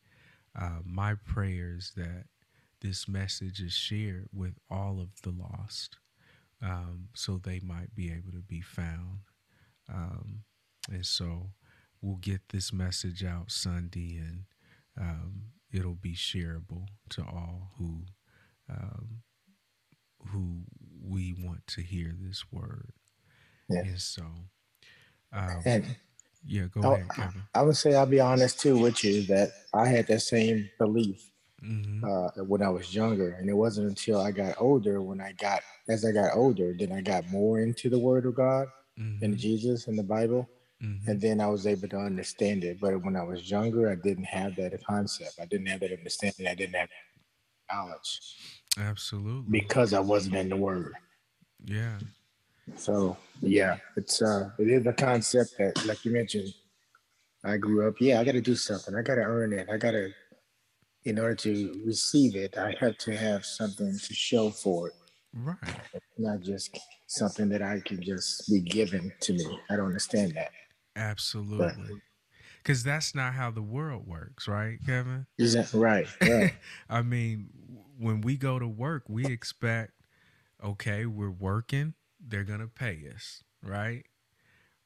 uh, 0.58 0.80
my 0.84 1.14
prayer 1.14 1.74
is 1.78 1.92
that 1.96 2.24
this 2.80 3.06
message 3.08 3.60
is 3.60 3.72
shared 3.72 4.28
with 4.32 4.54
all 4.70 5.00
of 5.00 5.20
the 5.22 5.30
lost 5.30 5.98
um, 6.62 7.08
so 7.14 7.38
they 7.38 7.60
might 7.60 7.94
be 7.94 8.10
able 8.12 8.32
to 8.32 8.42
be 8.46 8.60
found. 8.60 9.20
Um, 9.92 10.42
and 10.90 11.06
so 11.06 11.50
we'll 12.00 12.16
get 12.16 12.42
this 12.50 12.72
message 12.72 13.24
out 13.24 13.50
Sunday 13.50 14.16
and 14.18 14.44
um, 15.00 15.42
it'll 15.72 15.94
be 15.94 16.14
shareable 16.14 16.86
to 17.10 17.22
all 17.22 17.72
who 17.78 18.04
um, 18.70 19.22
who 20.28 20.62
we 21.02 21.34
want 21.38 21.66
to 21.68 21.82
hear 21.82 22.14
this 22.18 22.44
word. 22.52 22.92
Yeah. 23.68 23.84
And 23.84 24.00
so, 24.00 24.24
um, 25.32 25.64
And 25.64 25.86
yeah, 26.44 26.64
go 26.72 26.82
Oh, 26.84 26.96
ahead, 26.96 27.12
Kevin. 27.12 27.44
I 27.54 27.62
would 27.62 27.76
say 27.76 27.94
I'll 27.94 28.06
be 28.06 28.20
honest 28.20 28.60
too 28.60 28.78
with 28.78 29.04
you 29.04 29.22
that 29.26 29.50
I 29.74 29.88
had 29.88 30.06
that 30.08 30.20
same 30.20 30.70
belief 30.78 31.30
hmm 31.62 32.04
uh, 32.04 32.30
when 32.44 32.62
I 32.62 32.68
was 32.70 32.94
younger, 32.94 33.30
and 33.32 33.48
it 33.48 33.54
wasn't 33.54 33.88
until 33.88 34.20
I 34.20 34.30
got 34.32 34.56
older 34.60 35.02
when 35.02 35.20
I 35.20 35.32
got 35.32 35.62
as 35.88 36.04
I 36.04 36.12
got 36.12 36.36
older, 36.36 36.74
then 36.78 36.92
I 36.92 37.00
got 37.02 37.28
more 37.30 37.60
into 37.60 37.90
the 37.90 37.98
Word 37.98 38.26
of 38.26 38.34
God 38.36 38.68
hmm 39.00 39.24
and 39.24 39.38
Jesus 39.38 39.86
and 39.88 39.98
the 39.98 40.02
Bible, 40.04 40.48
hmm 40.80 40.96
and 41.08 41.20
then 41.20 41.40
I 41.40 41.46
was 41.46 41.66
able 41.66 41.88
to 41.88 41.98
understand 41.98 42.64
it. 42.64 42.78
But 42.80 43.02
when 43.04 43.16
I 43.16 43.22
was 43.24 43.50
younger, 43.50 43.90
I 43.90 43.96
didn't 43.96 44.24
have 44.24 44.56
that 44.56 44.72
concept. 44.84 45.38
I 45.40 45.46
didn't 45.46 45.66
have 45.66 45.80
that 45.80 45.92
understanding. 45.92 46.46
I 46.46 46.54
didn't 46.54 46.74
have 46.76 46.90
knowledge 47.72 48.20
Absolutely. 48.78 49.50
because 49.60 49.94
I 49.94 50.00
wasn't 50.00 50.36
in 50.36 50.48
the 50.50 50.56
Word. 50.56 50.94
yeah. 51.64 51.98
So 52.76 53.16
yeah, 53.42 53.78
it's 53.96 54.22
uh, 54.22 54.50
it 54.58 54.68
is 54.68 54.86
a 54.86 54.92
concept 54.92 55.52
that, 55.58 55.84
like 55.86 56.04
you 56.04 56.12
mentioned, 56.12 56.52
I 57.44 57.56
grew 57.56 57.88
up. 57.88 57.94
Yeah, 58.00 58.20
I 58.20 58.24
got 58.24 58.32
to 58.32 58.40
do 58.40 58.54
something. 58.54 58.94
I 58.94 59.02
got 59.02 59.16
to 59.16 59.22
earn 59.22 59.52
it. 59.52 59.68
I 59.72 59.76
got 59.76 59.92
to, 59.92 60.12
in 61.04 61.18
order 61.18 61.34
to 61.36 61.82
receive 61.84 62.36
it, 62.36 62.56
I 62.58 62.74
have 62.80 62.98
to 62.98 63.16
have 63.16 63.44
something 63.44 63.92
to 63.98 64.14
show 64.14 64.50
for 64.50 64.88
it, 64.88 64.94
Right. 65.34 65.56
not 66.18 66.40
just 66.40 66.78
something 67.06 67.48
that 67.50 67.62
I 67.62 67.80
can 67.80 68.02
just 68.02 68.48
be 68.50 68.60
given 68.60 69.12
to 69.20 69.32
me. 69.32 69.46
I 69.70 69.76
don't 69.76 69.86
understand 69.86 70.32
that. 70.34 70.50
Absolutely. 70.96 72.00
Because 72.62 72.82
that's 72.82 73.14
not 73.14 73.34
how 73.34 73.50
the 73.50 73.62
world 73.62 74.06
works, 74.06 74.48
right, 74.48 74.78
Kevin? 74.84 75.26
Is 75.38 75.54
that 75.54 75.72
right? 75.72 76.06
Right. 76.22 76.54
I 76.90 77.02
mean, 77.02 77.48
when 77.98 78.20
we 78.20 78.36
go 78.36 78.58
to 78.58 78.68
work, 78.68 79.04
we 79.08 79.30
expect, 79.30 79.92
okay, 80.62 81.06
we're 81.06 81.30
working, 81.30 81.94
they're 82.20 82.44
going 82.44 82.60
to 82.60 82.68
pay 82.68 83.04
us, 83.14 83.42
right? 83.62 84.04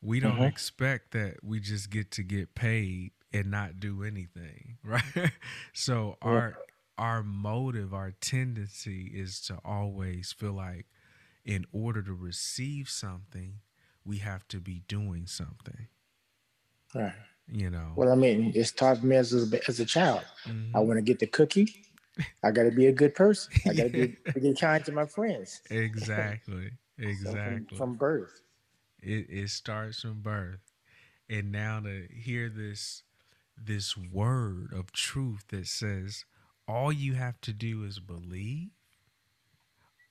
We 0.03 0.21
don't 0.21 0.39
Mhm. 0.41 0.49
expect 0.49 1.13
that 1.13 1.43
we 1.43 1.61
just 1.61 1.91
get 1.91 2.11
to 2.13 2.23
get 2.23 2.55
paid 2.55 3.13
and 3.33 3.51
not 3.51 3.81
do 3.81 4.03
anything, 4.05 4.79
right? 4.85 5.33
so 5.73 6.19
our 6.23 6.59
our 6.99 7.23
motive, 7.23 7.93
our 7.93 8.13
tendency 8.21 9.11
is 9.15 9.41
to 9.43 9.59
always 9.65 10.33
feel 10.33 10.53
like 10.53 10.87
in 11.45 11.67
order 11.73 12.03
to 12.03 12.13
receive 12.13 12.89
something, 12.89 13.57
we 14.05 14.19
have 14.19 14.47
to 14.49 14.61
be 14.61 14.83
doing 14.89 15.27
something, 15.27 15.89
right. 16.95 17.13
you 17.51 17.71
know. 17.71 17.93
Well, 17.97 18.11
I 18.13 18.15
mean, 18.15 18.53
it's 18.55 18.73
taught 18.73 19.03
me 19.03 19.17
as 19.17 19.33
a, 19.35 19.61
as 19.69 19.81
a 19.81 19.85
child. 19.85 20.23
Mhm. 20.47 20.71
I 20.75 20.81
want 20.81 20.99
to 20.99 21.03
get 21.03 21.19
the 21.19 21.27
cookie. 21.27 21.85
I 22.45 22.51
got 22.53 22.63
to 22.65 22.71
be 22.71 22.87
a 22.87 22.93
good 22.93 23.15
person. 23.15 23.53
I 23.67 23.75
got 23.75 23.85
to 23.85 23.89
be, 23.91 24.17
be 24.41 24.55
kind 24.55 24.85
to 24.85 24.93
my 24.93 25.07
friends. 25.07 25.61
exactly. 25.71 26.71
So 26.97 27.03
from- 27.03 27.11
Exactly. 27.11 27.77
from 27.77 27.95
birth. 27.95 28.41
it, 29.03 29.27
it 29.29 29.51
starts 29.51 30.01
from 30.03 30.21
birth 30.23 30.61
and 31.29 31.51
now 31.51 31.81
to 31.81 32.07
hear 32.09 32.49
this 32.49 33.03
this 33.57 33.97
word 33.97 34.73
of 34.73 34.93
truth 34.93 35.45
that 35.49 35.67
says 35.67 36.25
all 36.69 36.93
you 36.93 37.15
have 37.15 37.41
to 37.43 37.53
do 37.53 37.85
is 37.85 37.99
believe 38.01 38.71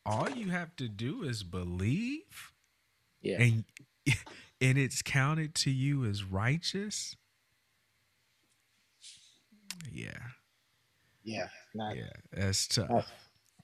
all 0.06 0.30
you 0.30 0.50
have 0.50 0.76
to 0.76 0.88
do 0.90 1.24
is 1.24 1.44
believe 1.44 2.52
Yeah. 3.22 3.42
and 3.42 3.64
and 4.62 4.78
it's 4.78 5.02
counted 5.02 5.56
to 5.56 5.72
you 5.72 6.06
as 6.06 6.24
righteous 6.24 7.16
yeah 9.92 10.12
Yeah. 11.24 11.48
Not, 11.74 11.96
yeah 11.96 12.04
that's 12.32 12.68
tough 12.68 12.90
not, 12.90 13.06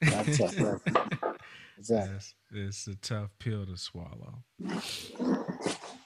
not 0.01 0.25
tough. 0.27 0.81
Exactly. 1.77 2.15
It's, 2.15 2.33
it's 2.51 2.87
a 2.87 2.95
tough 2.95 3.29
pill 3.39 3.65
to 3.65 3.77
swallow. 3.77 4.43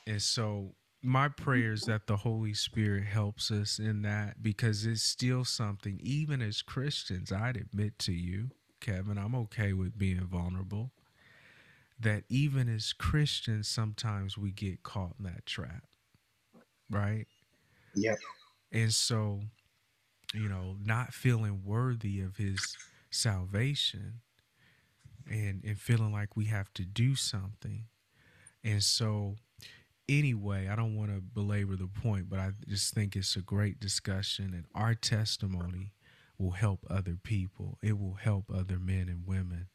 And 0.05 0.21
so 0.21 0.75
my 1.03 1.27
prayer 1.27 1.73
is 1.73 1.81
that 1.81 2.07
the 2.07 2.17
Holy 2.17 2.53
Spirit 2.53 3.03
helps 3.03 3.51
us 3.51 3.77
in 3.77 4.01
that 4.03 4.41
because 4.41 4.85
it's 4.85 5.03
still 5.03 5.43
something, 5.43 5.99
even 6.01 6.41
as 6.41 6.61
Christians, 6.61 7.31
I'd 7.31 7.57
admit 7.57 7.99
to 7.99 8.13
you, 8.13 8.51
Kevin, 8.79 9.17
I'm 9.17 9.35
okay 9.35 9.73
with 9.73 9.97
being 9.97 10.25
vulnerable. 10.25 10.91
That 11.99 12.23
even 12.29 12.69
as 12.69 12.93
Christians, 12.93 13.67
sometimes 13.67 14.37
we 14.37 14.51
get 14.51 14.83
caught 14.83 15.15
in 15.19 15.25
that 15.25 15.45
trap, 15.45 15.84
right? 16.89 17.28
Yep. 17.95 18.17
And 18.71 18.93
so, 18.93 19.41
you 20.34 20.49
know, 20.49 20.75
not 20.84 21.13
feeling 21.13 21.61
worthy 21.65 22.21
of 22.21 22.38
his 22.38 22.75
salvation 23.09 24.21
and 25.30 25.63
and 25.63 25.78
feeling 25.78 26.11
like 26.11 26.36
we 26.36 26.45
have 26.45 26.73
to 26.73 26.84
do 26.84 27.15
something. 27.15 27.86
And 28.63 28.82
so 28.82 29.36
anyway, 30.10 30.68
I 30.72 30.76
don't 30.76 30.95
want 30.95 31.12
to 31.14 31.22
belabor 31.22 31.76
the 31.76 31.88
point, 31.88 32.30
but 32.30 32.39
I 32.39 32.51
just 32.68 32.93
think 32.93 33.16
it's 33.16 33.36
a 33.36 33.41
great 33.41 33.80
discussion 33.80 34.54
and 34.54 34.66
our 34.76 34.95
testimony 34.95 35.93
will 36.38 36.51
help 36.51 36.86
other 36.89 37.18
people. 37.22 37.78
It 37.82 37.99
will 37.99 38.16
help 38.16 38.45
other 38.54 38.80
men 38.80 39.08
and 39.10 39.28
women 39.28 39.68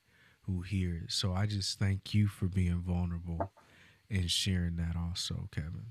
who 0.42 0.62
hear 0.62 0.94
it. 1.04 1.12
So 1.12 1.32
I 1.32 1.46
just 1.46 1.78
thank 1.78 2.14
you 2.14 2.28
for 2.28 2.46
being 2.46 2.82
vulnerable 2.86 3.52
and 4.10 4.30
sharing 4.30 4.76
that 4.76 4.96
also, 4.96 5.48
Kevin. 5.52 5.86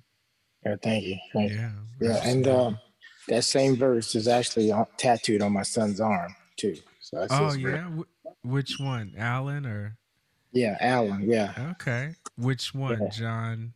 Yeah, 0.66 0.76
thank 0.82 1.06
you. 1.06 1.18
Thank 1.34 1.52
you. 1.52 1.58
Yeah. 1.58 1.72
Yeah, 2.00 2.30
and 2.30 2.48
um, 2.48 2.78
that 3.28 3.44
same 3.44 3.76
verse 3.76 4.16
is 4.16 4.28
actually 4.28 4.72
tattooed 4.98 5.42
on 5.42 5.54
my 5.54 5.64
son's 5.64 6.00
arm 6.02 6.36
too. 6.58 6.76
So 7.00 7.26
Oh 7.30 7.54
yeah, 7.54 7.90
Wh- 7.90 8.46
which 8.46 8.80
one, 8.80 9.14
Alan 9.18 9.66
or 9.66 9.98
yeah, 10.52 10.78
Alan. 10.80 11.30
Yeah, 11.30 11.54
okay? 11.72 12.16
Which 12.38 12.74
one, 12.74 13.02
Yeah. 13.02 13.10
John, 13.10 13.74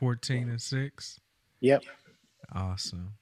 fourteen 0.00 0.48
and 0.48 0.60
six? 0.60 1.20
yep. 1.60 1.82
Awesome. 2.52 3.14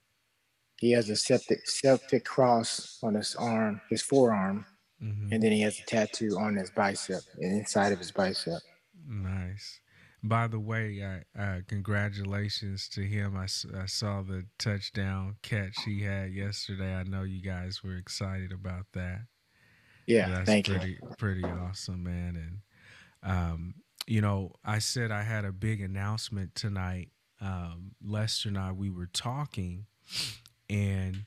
He 0.77 0.91
has 0.91 1.09
a 1.09 1.15
septic 1.15 1.67
Celtic 1.67 2.25
cross 2.25 2.99
on 3.03 3.13
his 3.13 3.35
arm, 3.35 3.81
his 3.89 4.01
forearm, 4.01 4.65
hmm 4.99 5.29
and 5.31 5.43
then 5.43 5.51
he 5.51 5.61
has 5.61 5.79
a 5.79 5.83
tattoo 5.83 6.37
on 6.39 6.55
his 6.55 6.71
bicep 6.71 7.23
and 7.37 7.53
inside 7.59 7.91
of 7.93 7.99
his 7.99 8.11
bicep. 8.11 8.61
Nice. 9.07 9.81
By 10.21 10.47
the 10.47 10.59
way, 10.59 11.01
uh, 11.01 11.39
uh, 11.39 11.61
congratulations 11.67 12.89
to 12.89 13.01
him. 13.01 13.37
I, 13.37 13.43
I 13.43 13.85
saw 13.85 14.21
the 14.21 14.45
touchdown 14.57 15.37
catch 15.41 15.83
he 15.83 16.01
had 16.03 16.33
yesterday. 16.33 16.93
I 16.95 17.03
know 17.03 17.23
you 17.23 17.41
guys 17.41 17.83
were 17.83 17.95
excited 17.95 18.51
about 18.51 18.87
that. 18.93 19.27
Yeah, 20.05 20.27
that's 20.29 20.45
thank 20.45 20.65
pretty, 20.65 20.89
you. 20.89 20.97
Pretty 21.17 21.49
awesome, 21.51 22.03
man. 22.03 22.35
And 22.35 23.31
um, 23.31 23.75
you 24.09 24.21
know, 24.21 24.53
I 24.65 24.79
said 24.79 25.11
I 25.11 25.21
had 25.21 25.45
a 25.45 25.51
big 25.51 25.81
announcement 25.81 26.55
tonight. 26.55 27.09
Um, 27.39 27.91
Lester 28.03 28.49
and 28.49 28.57
I, 28.57 28.71
we 28.71 28.89
were 28.89 29.05
talking, 29.05 29.85
and 30.67 31.25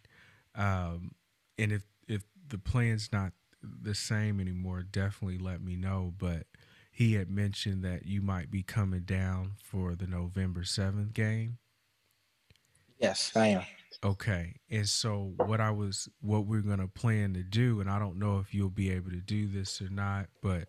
um, 0.57 1.13
and 1.57 1.71
if 1.71 1.85
if 2.09 2.25
the 2.49 2.59
plan's 2.59 3.11
not 3.13 3.33
the 3.63 3.95
same 3.95 4.41
anymore, 4.41 4.83
definitely 4.83 5.39
let 5.39 5.63
me 5.63 5.77
know. 5.77 6.13
But 6.19 6.47
he 6.91 7.15
had 7.15 7.31
mentioned 7.31 7.85
that 7.85 8.05
you 8.07 8.21
might 8.21 8.51
be 8.51 8.65
coming 8.65 9.03
down 9.03 9.53
for 9.63 9.95
the 9.95 10.09
November 10.09 10.63
7th 10.63 11.15
game. 11.15 11.59
Yes, 12.99 13.31
I 13.37 13.47
am. 13.47 13.63
Okay. 14.05 14.57
And 14.69 14.89
so 14.89 15.35
what 15.37 15.61
I 15.61 15.71
was 15.71 16.09
what 16.21 16.47
we're 16.47 16.61
going 16.61 16.81
to 16.81 16.89
plan 16.89 17.35
to 17.35 17.45
do 17.45 17.81
and 17.81 17.89
I 17.89 18.01
don't 18.01 18.19
know 18.19 18.39
if 18.41 18.53
you'll 18.53 18.71
be 18.71 18.91
able 18.91 19.11
to 19.11 19.21
do 19.21 19.47
this 19.47 19.81
or 19.81 19.89
not, 19.89 20.27
but 20.43 20.69